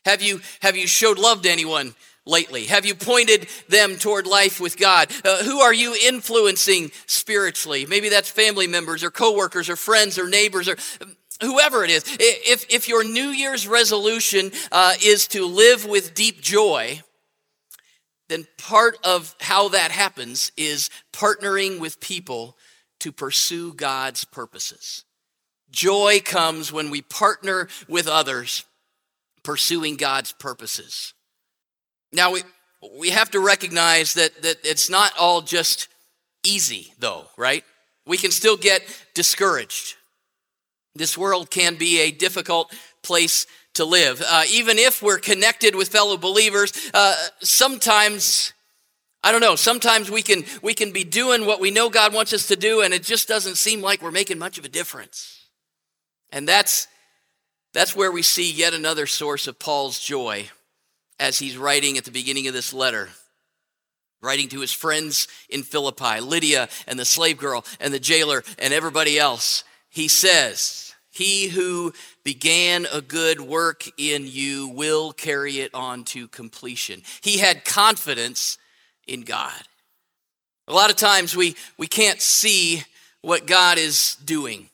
Have 0.06 0.22
you 0.22 0.42
have 0.62 0.76
you 0.76 0.88
showed 0.88 1.18
love 1.18 1.42
to 1.44 1.50
anyone 1.50 1.96
lately? 2.26 2.66
Have 2.66 2.86
you 2.86 2.94
pointed 2.94 3.48
them 3.70 3.96
toward 3.96 4.28
life 4.28 4.60
with 4.60 4.78
God? 4.78 5.10
Uh, 5.24 5.44
who 5.44 5.62
are 5.62 5.74
you 5.74 5.96
influencing 5.96 6.92
spiritually? 7.06 7.86
Maybe 7.86 8.10
that's 8.10 8.30
family 8.30 8.68
members 8.68 9.06
or 9.06 9.10
coworkers 9.10 9.70
or 9.70 9.78
friends 9.78 10.20
or 10.20 10.28
neighbors 10.28 10.68
or 10.68 10.76
whoever 11.42 11.84
it 11.84 11.90
is, 11.90 12.04
if, 12.20 12.66
if 12.70 12.88
your 12.88 13.04
New 13.04 13.30
Year's 13.30 13.68
resolution 13.68 14.52
uh, 14.72 14.94
is 15.04 15.28
to 15.30 15.46
live 15.46 15.86
with 15.86 16.14
deep 16.14 16.42
joy, 16.42 17.02
then 18.30 18.48
part 18.58 18.98
of 19.04 19.36
how 19.40 19.70
that 19.70 19.92
happens 19.92 20.52
is 20.58 20.90
partnering 21.14 21.80
with 21.80 22.00
people 22.00 22.58
to 23.00 23.12
pursue 23.12 23.74
God's 23.74 24.26
purposes. 24.26 25.06
Joy 25.70 26.22
comes 26.24 26.72
when 26.72 26.90
we 26.90 27.02
partner 27.02 27.68
with 27.88 28.08
others 28.08 28.66
pursuing 29.44 29.96
God's 29.96 30.32
purposes. 30.32 31.14
Now, 32.12 32.32
we, 32.32 32.42
we 32.98 33.10
have 33.10 33.32
to 33.32 33.40
recognize 33.40 34.14
that, 34.16 34.42
that 34.42 34.58
it's 34.64 34.90
not 34.90 35.14
all 35.18 35.42
just 35.42 35.88
easy, 36.46 36.94
though, 37.00 37.26
right? 37.38 37.64
We 38.06 38.18
can 38.18 38.32
still 38.32 38.58
get 38.58 38.82
discouraged. 39.14 39.97
This 40.98 41.18
world 41.18 41.50
can 41.50 41.76
be 41.76 42.02
a 42.02 42.12
difficult 42.12 42.74
place 43.04 43.48
to 43.76 43.86
live. 43.86 44.24
Uh, 44.26 44.44
even 44.52 44.78
if 44.78 45.02
we're 45.02 45.20
connected 45.20 45.76
with 45.76 45.90
fellow 45.90 46.18
believers, 46.18 46.74
uh, 46.94 47.16
sometimes, 47.40 48.54
I 49.24 49.32
don't 49.32 49.42
know, 49.42 49.56
sometimes 49.56 50.10
we 50.10 50.22
can, 50.22 50.44
we 50.62 50.74
can 50.74 50.92
be 50.92 51.04
doing 51.04 51.46
what 51.46 51.60
we 51.60 51.72
know 51.72 51.90
God 51.90 52.14
wants 52.14 52.34
us 52.34 52.48
to 52.48 52.56
do, 52.56 52.82
and 52.82 52.94
it 52.94 53.04
just 53.04 53.28
doesn't 53.28 53.56
seem 53.56 53.82
like 53.82 54.02
we're 54.02 54.12
making 54.12 54.40
much 54.40 54.58
of 54.58 54.66
a 54.66 54.70
difference. 54.70 55.46
And 56.32 56.48
that's, 56.48 56.88
that's 57.74 57.96
where 57.96 58.12
we 58.12 58.22
see 58.22 58.52
yet 58.52 58.74
another 58.74 59.06
source 59.06 59.48
of 59.48 59.60
Paul's 59.60 60.00
joy 60.00 60.50
as 61.20 61.40
he's 61.40 61.58
writing 61.58 61.98
at 61.98 62.06
the 62.06 62.12
beginning 62.12 62.48
of 62.48 62.54
this 62.54 62.74
letter 62.74 63.10
writing 64.22 64.50
to 64.50 64.62
his 64.62 64.74
friends 64.74 65.28
in 65.50 65.64
Philippi, 65.64 66.20
Lydia 66.20 66.70
and 66.88 66.98
the 66.98 67.06
slave 67.06 67.38
girl 67.38 67.66
and 67.80 67.94
the 67.94 68.00
jailer 68.00 68.44
and 68.60 68.74
everybody 68.74 69.20
else. 69.20 69.64
He 69.90 70.08
says, 70.08 70.87
he 71.18 71.48
who 71.48 71.94
began 72.24 72.86
a 72.92 73.02
good 73.02 73.42
work 73.42 73.84
in 73.98 74.28
you 74.28 74.70
will 74.70 75.12
carry 75.12 75.60
it 75.60 75.74
on 75.74 76.04
to 76.06 76.28
completion. 76.28 77.02
He 77.22 77.40
had 77.40 77.66
confidence 77.66 78.58
in 79.08 79.22
God. 79.22 79.62
A 80.68 80.74
lot 80.74 80.90
of 80.90 80.96
times 80.96 81.36
we, 81.36 81.56
we 81.78 81.88
can't 81.88 82.22
see 82.22 82.84
what 83.22 83.48
God 83.48 83.78
is 83.78 84.16
doing. 84.24 84.70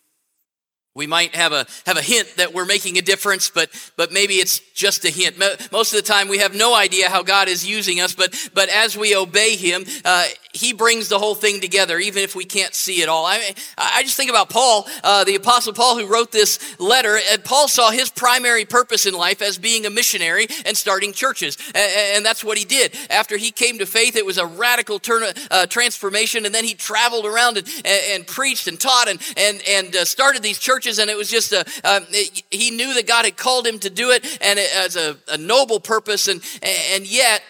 We 0.96 1.08
might 1.08 1.34
have 1.34 1.54
a, 1.54 1.66
have 1.88 1.98
a 1.98 2.04
hint 2.04 2.36
that 2.38 2.54
we're 2.54 2.66
making 2.66 3.00
a 3.00 3.02
difference, 3.02 3.50
but, 3.50 3.72
but 3.98 4.12
maybe 4.12 4.36
it's 4.36 4.60
just 4.76 5.04
a 5.06 5.10
hint. 5.10 5.40
Most 5.72 5.92
of 5.92 5.98
the 5.98 6.08
time, 6.08 6.28
we 6.28 6.38
have 6.38 6.54
no 6.54 6.76
idea 6.76 7.10
how 7.10 7.24
God 7.24 7.48
is 7.48 7.66
using 7.68 8.00
us, 8.00 8.14
but, 8.14 8.36
but 8.54 8.70
as 8.70 8.96
we 8.96 9.16
obey 9.16 9.56
Him, 9.56 9.86
uh, 10.06 10.26
He 10.54 10.72
brings 10.72 11.10
the 11.10 11.18
whole 11.18 11.34
thing 11.34 11.62
together, 11.62 11.98
even 11.98 12.22
if 12.22 12.36
we 12.36 12.46
can't 12.46 12.76
see 12.76 13.02
it 13.02 13.10
all. 13.10 13.26
I, 13.26 13.56
I 13.76 14.04
just 14.04 14.16
think 14.16 14.30
about 14.30 14.52
Paul, 14.52 14.88
uh, 15.04 15.24
the 15.24 15.34
Apostle 15.34 15.74
Paul, 15.74 15.98
who 15.98 16.06
wrote 16.06 16.32
this 16.32 16.80
letter, 16.80 17.18
and 17.32 17.44
Paul 17.44 17.68
saw 17.68 17.90
his 17.90 18.12
primary 18.12 18.66
purpose 18.66 19.08
in 19.08 19.16
life 19.16 19.42
as 19.42 19.58
being 19.58 19.88
a 19.88 19.90
missionary 19.90 20.46
and 20.64 20.78
starting 20.78 21.12
churches. 21.12 21.58
And, 21.74 22.18
and 22.18 22.26
that's 22.26 22.44
what 22.44 22.60
he 22.60 22.66
did. 22.66 22.96
After 23.10 23.38
he 23.38 23.50
came 23.50 23.80
to 23.80 23.88
faith, 23.88 24.16
it 24.16 24.28
was 24.28 24.38
a 24.38 24.46
radical 24.46 25.00
turn, 25.00 25.24
uh, 25.50 25.66
transformation, 25.66 26.46
and 26.46 26.54
then 26.54 26.66
he 26.66 26.76
traveled 26.76 27.26
around 27.26 27.58
and, 27.58 27.68
and, 27.78 28.02
and 28.12 28.28
preached 28.28 28.68
and 28.68 28.80
taught 28.80 29.10
and, 29.10 29.20
and, 29.38 29.60
and 29.68 29.96
uh, 29.96 30.06
started 30.06 30.44
these 30.44 30.60
churches 30.60 30.83
churches, 30.84 31.00
and 31.00 31.10
it 31.10 31.18
was 31.18 31.30
just 31.30 31.52
a, 31.52 31.62
um, 31.84 32.06
it, 32.10 32.44
he 32.52 32.72
knew 32.72 32.94
that 32.96 33.08
God 33.08 33.26
had 33.26 33.38
called 33.38 33.66
him 33.66 33.80
to 33.80 33.90
do 33.90 34.12
it, 34.12 34.26
and 34.42 34.60
it, 34.60 34.70
as 34.76 34.96
a, 34.96 35.18
a 35.30 35.38
noble 35.38 35.80
purpose, 35.80 36.28
and, 36.28 36.42
and 36.62 37.10
yet, 37.10 37.42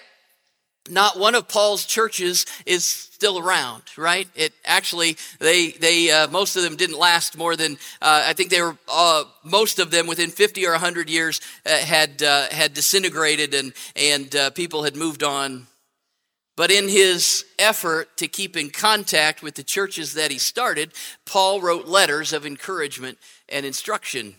not 0.90 1.18
one 1.18 1.34
of 1.34 1.48
Paul's 1.48 1.86
churches 1.86 2.46
is 2.66 2.84
still 2.86 3.40
around, 3.40 3.84
right? 3.96 4.28
It 4.36 4.52
actually 4.66 5.16
they 5.40 5.72
they 5.72 6.12
uh, 6.12 6.28
most 6.28 6.58
of 6.58 6.64
them 6.64 6.76
didn't 6.76 7.00
last 7.00 7.38
more 7.38 7.56
than 7.56 7.78
uh, 8.02 8.26
I 8.28 8.34
think 8.34 8.50
they 8.50 8.62
were 8.62 8.76
uh, 8.92 9.24
most 9.46 9.80
of 9.80 9.92
them 9.92 10.08
within 10.08 10.30
50 10.30 10.68
or 10.68 10.72
100 10.72 11.10
years 11.10 11.40
uh, 11.66 11.70
had 11.70 12.22
uh, 12.22 12.48
had 12.52 12.74
disintegrated 12.74 13.54
and 13.54 13.72
and 13.96 14.36
uh, 14.36 14.50
people 14.50 14.84
had 14.84 14.98
moved 14.98 15.24
on 15.24 15.68
but 16.56 16.72
in 16.72 16.88
his 16.88 17.46
effort 17.58 18.16
to 18.18 18.28
keep 18.28 18.56
in 18.56 18.70
contact 18.70 19.42
with 19.42 19.56
the 19.56 19.64
churches 19.64 20.14
that 20.14 20.32
he 20.32 20.38
started, 20.38 20.92
Paul 21.26 21.62
wrote 21.62 21.88
letters 21.88 22.32
of 22.34 22.46
encouragement 22.46 23.18
and 23.50 23.66
instruction. 23.66 24.36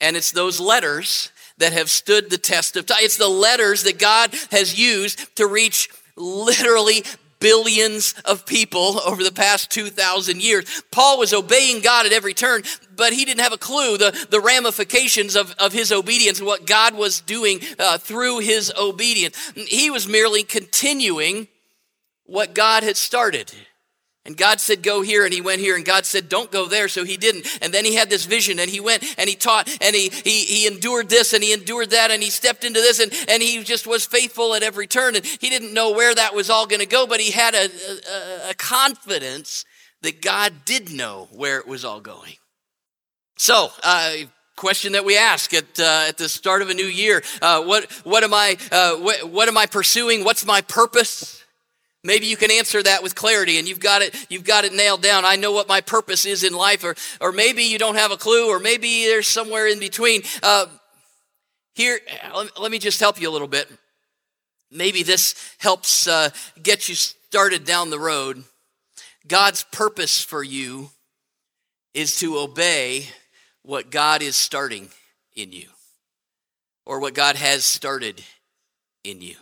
And 0.00 0.16
it's 0.16 0.30
those 0.30 0.60
letters 0.60 1.32
that 1.58 1.72
have 1.72 1.90
stood 1.90 2.30
the 2.30 2.38
test 2.38 2.76
of 2.76 2.86
time. 2.86 2.98
It's 3.00 3.16
the 3.16 3.28
letters 3.28 3.82
that 3.82 3.98
God 3.98 4.32
has 4.52 4.78
used 4.78 5.34
to 5.36 5.46
reach 5.46 5.88
literally 6.16 7.02
billions 7.40 8.14
of 8.24 8.46
people 8.46 9.00
over 9.00 9.22
the 9.22 9.32
past 9.32 9.70
2,000 9.70 10.42
years. 10.42 10.82
Paul 10.90 11.18
was 11.18 11.32
obeying 11.32 11.80
God 11.82 12.06
at 12.06 12.12
every 12.12 12.34
turn, 12.34 12.62
but 12.96 13.12
he 13.12 13.24
didn't 13.24 13.40
have 13.40 13.52
a 13.52 13.58
clue 13.58 13.96
the, 13.96 14.26
the 14.30 14.40
ramifications 14.40 15.36
of, 15.36 15.54
of 15.58 15.72
his 15.72 15.92
obedience 15.92 16.38
and 16.38 16.46
what 16.46 16.66
God 16.66 16.94
was 16.94 17.20
doing 17.20 17.60
uh, 17.78 17.98
through 17.98 18.38
his 18.38 18.72
obedience. 18.78 19.52
He 19.54 19.90
was 19.90 20.08
merely 20.08 20.42
continuing 20.42 21.48
what 22.24 22.54
God 22.54 22.82
had 22.82 22.96
started. 22.96 23.52
And 24.28 24.36
God 24.36 24.60
said, 24.60 24.82
Go 24.82 25.00
here, 25.00 25.24
and 25.24 25.32
he 25.32 25.40
went 25.40 25.62
here. 25.62 25.74
And 25.74 25.86
God 25.86 26.04
said, 26.04 26.28
Don't 26.28 26.50
go 26.50 26.66
there, 26.66 26.86
so 26.88 27.02
he 27.02 27.16
didn't. 27.16 27.46
And 27.62 27.72
then 27.72 27.86
he 27.86 27.94
had 27.94 28.10
this 28.10 28.26
vision, 28.26 28.58
and 28.58 28.68
he 28.68 28.78
went 28.78 29.02
and 29.16 29.26
he 29.26 29.34
taught, 29.34 29.66
and 29.80 29.96
he, 29.96 30.10
he, 30.10 30.44
he 30.44 30.66
endured 30.66 31.08
this, 31.08 31.32
and 31.32 31.42
he 31.42 31.54
endured 31.54 31.88
that, 31.90 32.10
and 32.10 32.22
he 32.22 32.28
stepped 32.28 32.62
into 32.62 32.78
this, 32.78 33.00
and, 33.00 33.10
and 33.26 33.42
he 33.42 33.64
just 33.64 33.86
was 33.86 34.04
faithful 34.04 34.54
at 34.54 34.62
every 34.62 34.86
turn. 34.86 35.16
And 35.16 35.24
he 35.24 35.48
didn't 35.48 35.72
know 35.72 35.92
where 35.92 36.14
that 36.14 36.34
was 36.34 36.50
all 36.50 36.66
going 36.66 36.80
to 36.80 36.86
go, 36.86 37.06
but 37.06 37.20
he 37.20 37.30
had 37.30 37.54
a, 37.54 37.70
a, 37.70 38.50
a 38.50 38.54
confidence 38.54 39.64
that 40.02 40.20
God 40.20 40.52
did 40.66 40.92
know 40.92 41.28
where 41.32 41.58
it 41.58 41.66
was 41.66 41.82
all 41.82 42.02
going. 42.02 42.34
So, 43.38 43.70
uh, 43.82 44.12
question 44.56 44.92
that 44.92 45.06
we 45.06 45.16
ask 45.16 45.54
at, 45.54 45.80
uh, 45.80 46.04
at 46.08 46.18
the 46.18 46.28
start 46.28 46.60
of 46.60 46.68
a 46.68 46.74
new 46.74 46.84
year 46.84 47.22
uh, 47.40 47.62
what, 47.62 47.90
what, 48.04 48.24
am 48.24 48.34
I, 48.34 48.58
uh, 48.70 48.96
what, 48.96 49.30
what 49.30 49.48
am 49.48 49.56
I 49.56 49.64
pursuing? 49.64 50.22
What's 50.22 50.44
my 50.44 50.60
purpose? 50.60 51.37
Maybe 52.08 52.24
you 52.24 52.38
can 52.38 52.50
answer 52.50 52.82
that 52.82 53.02
with 53.02 53.14
clarity 53.14 53.58
and 53.58 53.68
you've 53.68 53.80
got 53.80 54.00
it, 54.00 54.16
you've 54.30 54.42
got 54.42 54.64
it 54.64 54.72
nailed 54.72 55.02
down. 55.02 55.26
I 55.26 55.36
know 55.36 55.52
what 55.52 55.68
my 55.68 55.82
purpose 55.82 56.24
is 56.24 56.42
in 56.42 56.54
life, 56.54 56.82
or, 56.82 56.96
or 57.20 57.32
maybe 57.32 57.64
you 57.64 57.78
don't 57.78 57.96
have 57.96 58.12
a 58.12 58.16
clue, 58.16 58.48
or 58.48 58.58
maybe 58.58 59.04
there's 59.04 59.26
somewhere 59.26 59.66
in 59.66 59.78
between. 59.78 60.22
Uh, 60.42 60.68
here, 61.74 62.00
let 62.58 62.72
me 62.72 62.78
just 62.78 62.98
help 62.98 63.20
you 63.20 63.28
a 63.28 63.30
little 63.30 63.46
bit. 63.46 63.70
Maybe 64.70 65.02
this 65.02 65.34
helps 65.58 66.08
uh, 66.08 66.30
get 66.62 66.88
you 66.88 66.94
started 66.94 67.66
down 67.66 67.90
the 67.90 68.00
road. 68.00 68.42
God's 69.26 69.64
purpose 69.64 70.22
for 70.22 70.42
you 70.42 70.88
is 71.92 72.18
to 72.20 72.38
obey 72.38 73.04
what 73.64 73.90
God 73.90 74.22
is 74.22 74.34
starting 74.34 74.88
in 75.36 75.52
you, 75.52 75.68
or 76.86 77.00
what 77.00 77.12
God 77.12 77.36
has 77.36 77.66
started 77.66 78.24
in 79.04 79.20
you. 79.20 79.36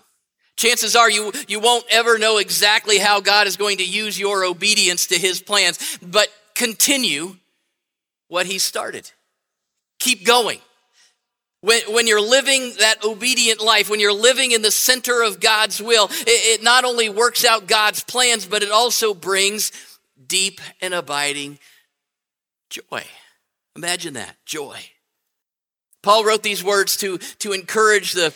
Chances 0.57 0.97
are 0.97 1.11
you, 1.11 1.33
you 1.49 1.61
won't 1.61 1.85
ever 1.91 2.19
know 2.19 2.39
exactly 2.39 2.99
how 2.99 3.21
God 3.21 3.47
is 3.47 3.57
going 3.57 3.79
to 3.79 3.85
use 3.85 4.19
your 4.19 4.45
obedience 4.45 5.09
to 5.09 5.19
his 5.19 5.43
plans, 5.43 5.99
but 6.03 6.29
continue 6.55 7.37
what 8.29 8.47
he 8.47 8.59
started. 8.59 9.11
Keep 9.99 10.25
going. 10.25 10.59
When, 11.61 11.81
when 11.93 12.07
you're 12.07 12.21
living 12.21 12.73
that 12.79 13.05
obedient 13.05 13.61
life, 13.61 13.91
when 13.91 14.01
you're 14.01 14.13
living 14.13 14.53
in 14.53 14.63
the 14.63 14.71
center 14.71 15.23
of 15.23 15.41
God's 15.41 15.83
will, 15.83 16.07
it, 16.11 16.61
it 16.61 16.63
not 16.63 16.85
only 16.85 17.09
works 17.09 17.45
out 17.45 17.67
God's 17.67 18.03
plans, 18.03 18.47
but 18.47 18.63
it 18.63 18.71
also 18.71 19.15
brings 19.15 19.73
deep 20.27 20.61
and 20.81 20.95
abiding 20.95 21.59
joy. 22.71 23.05
Imagine 23.75 24.15
that 24.15 24.37
joy. 24.47 24.79
Paul 26.03 26.25
wrote 26.25 26.43
these 26.43 26.63
words 26.63 26.97
to, 26.99 27.19
to 27.19 27.53
encourage 27.53 28.13
the 28.13 28.35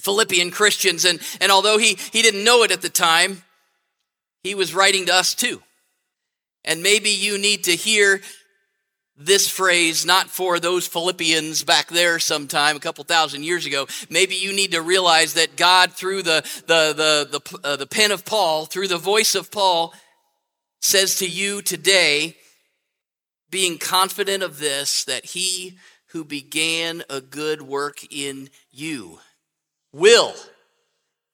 Philippian 0.00 0.50
Christians. 0.50 1.04
And, 1.04 1.20
and 1.40 1.52
although 1.52 1.78
he, 1.78 1.98
he 2.12 2.22
didn't 2.22 2.44
know 2.44 2.62
it 2.62 2.70
at 2.70 2.82
the 2.82 2.88
time, 2.88 3.42
he 4.42 4.54
was 4.54 4.74
writing 4.74 5.06
to 5.06 5.14
us 5.14 5.34
too. 5.34 5.62
And 6.64 6.82
maybe 6.82 7.10
you 7.10 7.38
need 7.38 7.64
to 7.64 7.76
hear 7.76 8.20
this 9.16 9.48
phrase 9.48 10.06
not 10.06 10.30
for 10.30 10.60
those 10.60 10.86
Philippians 10.86 11.64
back 11.64 11.88
there 11.88 12.18
sometime 12.18 12.76
a 12.76 12.80
couple 12.80 13.02
thousand 13.02 13.42
years 13.42 13.66
ago. 13.66 13.86
Maybe 14.08 14.36
you 14.36 14.52
need 14.52 14.72
to 14.72 14.80
realize 14.80 15.34
that 15.34 15.56
God, 15.56 15.92
through 15.92 16.22
the, 16.22 16.42
the, 16.66 16.94
the, 16.94 17.40
the, 17.40 17.58
uh, 17.68 17.76
the 17.76 17.86
pen 17.86 18.12
of 18.12 18.24
Paul, 18.24 18.66
through 18.66 18.88
the 18.88 18.96
voice 18.96 19.34
of 19.34 19.50
Paul, 19.50 19.92
says 20.80 21.16
to 21.16 21.26
you 21.26 21.62
today, 21.62 22.36
being 23.50 23.78
confident 23.78 24.42
of 24.42 24.60
this, 24.60 25.04
that 25.04 25.26
he 25.26 25.78
who 26.12 26.24
began 26.24 27.02
a 27.10 27.20
good 27.20 27.62
work 27.62 27.98
in 28.10 28.50
you 28.70 29.18
will 29.98 30.34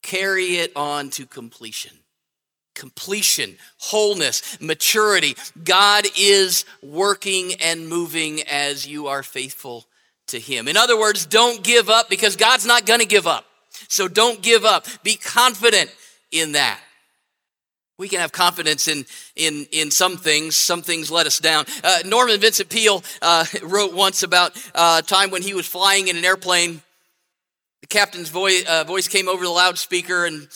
carry 0.03 0.57
it 0.57 0.73
on 0.77 1.11
to 1.11 1.27
completion 1.27 1.93
completion, 2.75 3.57
wholeness, 3.79 4.61
maturity. 4.61 5.37
God 5.63 6.07
is 6.19 6.65
working 6.83 7.53
and 7.61 7.89
moving 7.89 8.43
as 8.43 8.87
you 8.87 9.07
are 9.07 9.23
faithful 9.23 9.87
to 10.29 10.39
Him. 10.39 10.69
In 10.69 10.77
other 10.77 10.99
words, 10.99 11.27
don't 11.27 11.63
give 11.63 11.89
up 11.89 12.11
because 12.11 12.37
God's 12.37 12.67
not 12.67 12.87
going 12.87 13.01
to 13.01 13.07
give 13.07 13.27
up. 13.27 13.45
So 13.89 14.09
don't 14.09 14.43
give 14.43 14.65
up. 14.65 14.87
Be 15.03 15.17
confident 15.17 15.95
in 16.31 16.53
that. 16.53 16.81
We 17.97 18.09
can 18.09 18.19
have 18.19 18.33
confidence 18.33 18.89
in, 18.89 19.07
in, 19.37 19.67
in 19.71 19.93
some 19.93 20.17
things. 20.17 20.57
Some 20.57 20.83
things 20.83 21.13
let 21.13 21.27
us 21.27 21.39
down. 21.39 21.65
Uh, 21.85 21.99
Norman 22.05 22.41
Vincent 22.41 22.69
Peale 22.69 23.05
uh, 23.23 23.45
wrote 23.63 23.95
once 23.95 24.25
about 24.25 24.57
uh, 24.75 25.01
a 25.05 25.07
time 25.07 25.31
when 25.31 25.43
he 25.43 25.55
was 25.55 25.67
flying 25.67 26.09
in 26.09 26.17
an 26.17 26.25
airplane. 26.25 26.83
The 27.85 27.89
captain's 27.89 28.31
voice, 28.31 28.65
uh, 28.67 28.85
voice 28.85 29.09
came 29.09 29.29
over 29.29 29.45
the 29.45 29.51
loudspeaker 29.51 30.25
and 30.25 30.49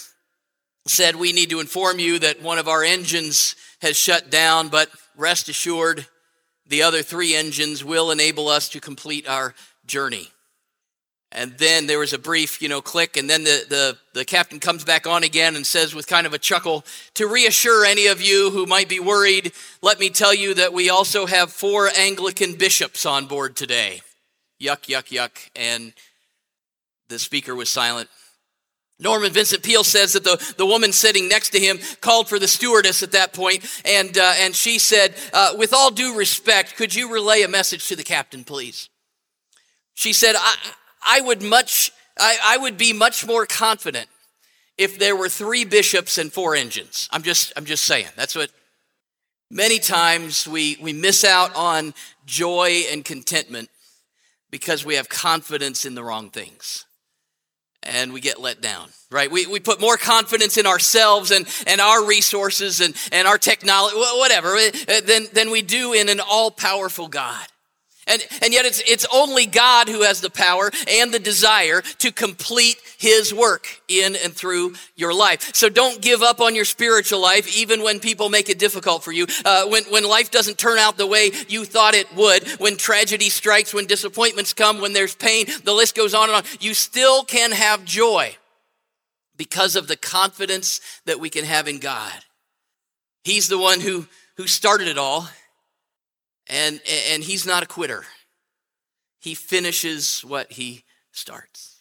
said, 0.86 1.14
We 1.14 1.34
need 1.34 1.50
to 1.50 1.60
inform 1.60 1.98
you 1.98 2.18
that 2.20 2.40
one 2.40 2.56
of 2.56 2.68
our 2.68 2.82
engines 2.82 3.54
has 3.82 3.98
shut 3.98 4.30
down, 4.30 4.68
but 4.68 4.88
rest 5.14 5.50
assured, 5.50 6.06
the 6.66 6.82
other 6.82 7.02
three 7.02 7.34
engines 7.34 7.84
will 7.84 8.10
enable 8.10 8.48
us 8.48 8.70
to 8.70 8.80
complete 8.80 9.28
our 9.28 9.54
journey. 9.84 10.28
And 11.30 11.52
then 11.58 11.86
there 11.86 11.98
was 11.98 12.14
a 12.14 12.18
brief, 12.18 12.62
you 12.62 12.68
know, 12.70 12.80
click, 12.80 13.18
and 13.18 13.28
then 13.28 13.44
the, 13.44 13.66
the, 13.68 13.98
the 14.14 14.24
captain 14.24 14.58
comes 14.58 14.82
back 14.82 15.06
on 15.06 15.22
again 15.22 15.54
and 15.54 15.66
says, 15.66 15.94
with 15.94 16.06
kind 16.06 16.26
of 16.26 16.32
a 16.32 16.38
chuckle, 16.38 16.82
to 17.12 17.26
reassure 17.26 17.84
any 17.84 18.06
of 18.06 18.22
you 18.22 18.48
who 18.52 18.64
might 18.64 18.88
be 18.88 19.00
worried, 19.00 19.52
let 19.82 20.00
me 20.00 20.08
tell 20.08 20.32
you 20.32 20.54
that 20.54 20.72
we 20.72 20.88
also 20.88 21.26
have 21.26 21.52
four 21.52 21.90
Anglican 21.94 22.54
bishops 22.54 23.04
on 23.04 23.26
board 23.26 23.54
today. 23.54 24.00
Yuck, 24.58 24.86
yuck, 24.86 25.12
yuck. 25.12 25.50
And 25.54 25.92
the 27.08 27.18
speaker 27.18 27.54
was 27.54 27.70
silent. 27.70 28.08
Norman 29.00 29.32
Vincent 29.32 29.62
Peale 29.62 29.84
says 29.84 30.14
that 30.14 30.24
the, 30.24 30.54
the 30.56 30.66
woman 30.66 30.92
sitting 30.92 31.28
next 31.28 31.50
to 31.50 31.60
him 31.60 31.78
called 32.00 32.28
for 32.28 32.38
the 32.38 32.48
stewardess 32.48 33.02
at 33.02 33.12
that 33.12 33.32
point, 33.32 33.64
and, 33.84 34.18
uh, 34.18 34.34
and 34.38 34.56
she 34.56 34.78
said, 34.78 35.14
uh, 35.32 35.54
With 35.56 35.72
all 35.72 35.90
due 35.90 36.16
respect, 36.16 36.76
could 36.76 36.94
you 36.94 37.12
relay 37.12 37.42
a 37.42 37.48
message 37.48 37.86
to 37.88 37.96
the 37.96 38.02
captain, 38.02 38.42
please? 38.42 38.88
She 39.94 40.12
said, 40.12 40.34
I, 40.36 40.56
I, 41.02 41.20
would, 41.20 41.42
much, 41.42 41.92
I, 42.18 42.38
I 42.44 42.58
would 42.58 42.76
be 42.76 42.92
much 42.92 43.24
more 43.24 43.46
confident 43.46 44.08
if 44.76 44.98
there 44.98 45.16
were 45.16 45.28
three 45.28 45.64
bishops 45.64 46.18
and 46.18 46.32
four 46.32 46.56
engines. 46.56 47.08
I'm 47.12 47.22
just, 47.22 47.52
I'm 47.56 47.64
just 47.64 47.84
saying. 47.84 48.08
That's 48.16 48.34
what 48.34 48.50
many 49.48 49.78
times 49.78 50.46
we, 50.46 50.76
we 50.80 50.92
miss 50.92 51.24
out 51.24 51.54
on 51.54 51.94
joy 52.26 52.82
and 52.90 53.04
contentment 53.04 53.70
because 54.50 54.84
we 54.84 54.96
have 54.96 55.08
confidence 55.08 55.84
in 55.84 55.94
the 55.94 56.02
wrong 56.02 56.30
things 56.30 56.84
and 57.82 58.12
we 58.12 58.20
get 58.20 58.40
let 58.40 58.60
down, 58.60 58.88
right? 59.10 59.30
We, 59.30 59.46
we 59.46 59.60
put 59.60 59.80
more 59.80 59.96
confidence 59.96 60.56
in 60.56 60.66
ourselves 60.66 61.30
and, 61.30 61.46
and 61.66 61.80
our 61.80 62.04
resources 62.04 62.80
and, 62.80 62.94
and 63.12 63.26
our 63.28 63.38
technology, 63.38 63.96
whatever, 63.96 64.54
uh, 64.56 65.00
than, 65.06 65.26
than 65.32 65.50
we 65.50 65.62
do 65.62 65.92
in 65.92 66.08
an 66.08 66.20
all 66.20 66.50
powerful 66.50 67.08
God. 67.08 67.46
And, 68.08 68.26
and 68.42 68.52
yet 68.52 68.64
it's, 68.64 68.82
it's 68.86 69.06
only 69.12 69.46
God 69.46 69.88
who 69.88 70.02
has 70.02 70.20
the 70.20 70.30
power 70.30 70.70
and 70.88 71.12
the 71.12 71.18
desire 71.18 71.82
to 71.98 72.10
complete 72.10 72.76
his 72.98 73.32
work 73.32 73.66
in 73.86 74.16
and 74.16 74.32
through 74.34 74.74
your 74.96 75.14
life. 75.14 75.54
So 75.54 75.68
don't 75.68 76.00
give 76.00 76.22
up 76.22 76.40
on 76.40 76.54
your 76.54 76.64
spiritual 76.64 77.20
life, 77.20 77.56
even 77.56 77.82
when 77.82 78.00
people 78.00 78.28
make 78.28 78.48
it 78.48 78.58
difficult 78.58 79.04
for 79.04 79.12
you. 79.12 79.26
Uh, 79.44 79.66
when, 79.66 79.84
when 79.84 80.04
life 80.04 80.30
doesn't 80.30 80.58
turn 80.58 80.78
out 80.78 80.96
the 80.96 81.06
way 81.06 81.30
you 81.48 81.64
thought 81.64 81.94
it 81.94 82.12
would, 82.16 82.48
when 82.58 82.76
tragedy 82.76 83.28
strikes, 83.28 83.74
when 83.74 83.86
disappointments 83.86 84.52
come, 84.52 84.80
when 84.80 84.92
there's 84.94 85.14
pain, 85.14 85.46
the 85.64 85.72
list 85.72 85.94
goes 85.94 86.14
on 86.14 86.28
and 86.28 86.36
on. 86.36 86.44
You 86.60 86.74
still 86.74 87.24
can 87.24 87.52
have 87.52 87.84
joy 87.84 88.36
because 89.36 89.76
of 89.76 89.86
the 89.86 89.96
confidence 89.96 90.80
that 91.06 91.20
we 91.20 91.30
can 91.30 91.44
have 91.44 91.68
in 91.68 91.78
God. 91.78 92.12
He's 93.22 93.48
the 93.48 93.58
one 93.58 93.80
who, 93.80 94.06
who 94.36 94.46
started 94.46 94.88
it 94.88 94.98
all 94.98 95.28
and, 96.48 96.80
and 97.10 97.22
he's 97.22 97.46
not 97.46 97.62
a 97.62 97.66
quitter. 97.66 98.04
He 99.20 99.34
finishes 99.34 100.22
what 100.22 100.52
he 100.52 100.84
starts. 101.12 101.80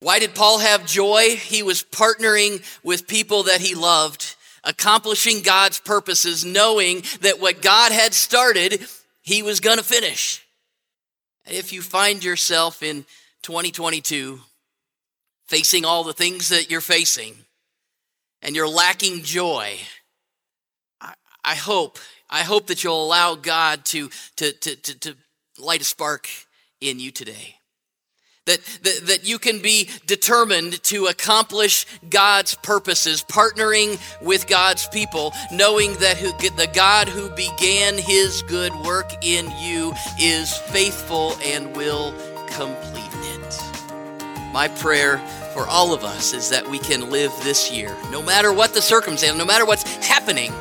Why 0.00 0.18
did 0.18 0.34
Paul 0.34 0.58
have 0.58 0.86
joy? 0.86 1.36
He 1.36 1.62
was 1.62 1.82
partnering 1.82 2.62
with 2.82 3.08
people 3.08 3.44
that 3.44 3.60
he 3.60 3.74
loved, 3.74 4.36
accomplishing 4.62 5.40
God's 5.42 5.80
purposes, 5.80 6.44
knowing 6.44 7.02
that 7.22 7.40
what 7.40 7.62
God 7.62 7.90
had 7.90 8.12
started, 8.12 8.86
he 9.22 9.42
was 9.42 9.60
going 9.60 9.78
to 9.78 9.84
finish. 9.84 10.44
If 11.46 11.72
you 11.72 11.82
find 11.82 12.22
yourself 12.22 12.82
in 12.82 13.04
2022 13.42 14.40
facing 15.46 15.84
all 15.84 16.04
the 16.04 16.12
things 16.12 16.50
that 16.50 16.70
you're 16.70 16.80
facing 16.80 17.34
and 18.42 18.54
you're 18.54 18.68
lacking 18.68 19.22
joy, 19.22 19.78
I, 21.00 21.14
I 21.42 21.54
hope 21.54 21.98
I 22.30 22.42
hope 22.42 22.66
that 22.68 22.82
you'll 22.82 23.04
allow 23.04 23.34
God 23.34 23.84
to, 23.86 24.10
to, 24.36 24.52
to, 24.52 24.76
to, 24.76 24.98
to 25.00 25.16
light 25.58 25.80
a 25.80 25.84
spark 25.84 26.28
in 26.80 26.98
you 26.98 27.10
today. 27.10 27.56
That, 28.46 28.62
that, 28.82 29.06
that 29.06 29.26
you 29.26 29.38
can 29.38 29.60
be 29.60 29.88
determined 30.06 30.82
to 30.84 31.06
accomplish 31.06 31.86
God's 32.10 32.54
purposes, 32.56 33.24
partnering 33.24 33.98
with 34.20 34.46
God's 34.46 34.86
people, 34.88 35.32
knowing 35.50 35.94
that 35.94 36.18
who, 36.18 36.30
the 36.50 36.70
God 36.74 37.08
who 37.08 37.30
began 37.30 37.96
his 37.96 38.42
good 38.42 38.74
work 38.84 39.10
in 39.22 39.50
you 39.58 39.94
is 40.20 40.54
faithful 40.58 41.34
and 41.42 41.74
will 41.74 42.12
complete 42.48 43.04
it. 43.46 44.52
My 44.52 44.68
prayer 44.68 45.18
for 45.54 45.66
all 45.66 45.94
of 45.94 46.04
us 46.04 46.34
is 46.34 46.50
that 46.50 46.68
we 46.68 46.78
can 46.78 47.10
live 47.10 47.32
this 47.42 47.72
year, 47.72 47.96
no 48.10 48.22
matter 48.22 48.52
what 48.52 48.74
the 48.74 48.82
circumstance, 48.82 49.38
no 49.38 49.46
matter 49.46 49.64
what's 49.64 49.84
happening 50.06 50.52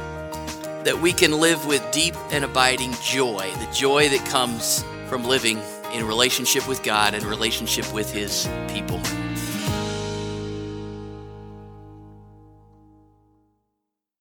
that 0.83 1.01
we 1.01 1.13
can 1.13 1.39
live 1.39 1.65
with 1.65 1.85
deep 1.91 2.15
and 2.31 2.43
abiding 2.43 2.93
joy, 3.01 3.51
the 3.59 3.71
joy 3.73 4.09
that 4.09 4.25
comes 4.29 4.83
from 5.07 5.23
living 5.23 5.59
in 5.93 6.05
relationship 6.05 6.67
with 6.67 6.83
God 6.83 7.13
and 7.13 7.23
relationship 7.23 7.91
with 7.93 8.11
His 8.11 8.47
people. 8.67 9.01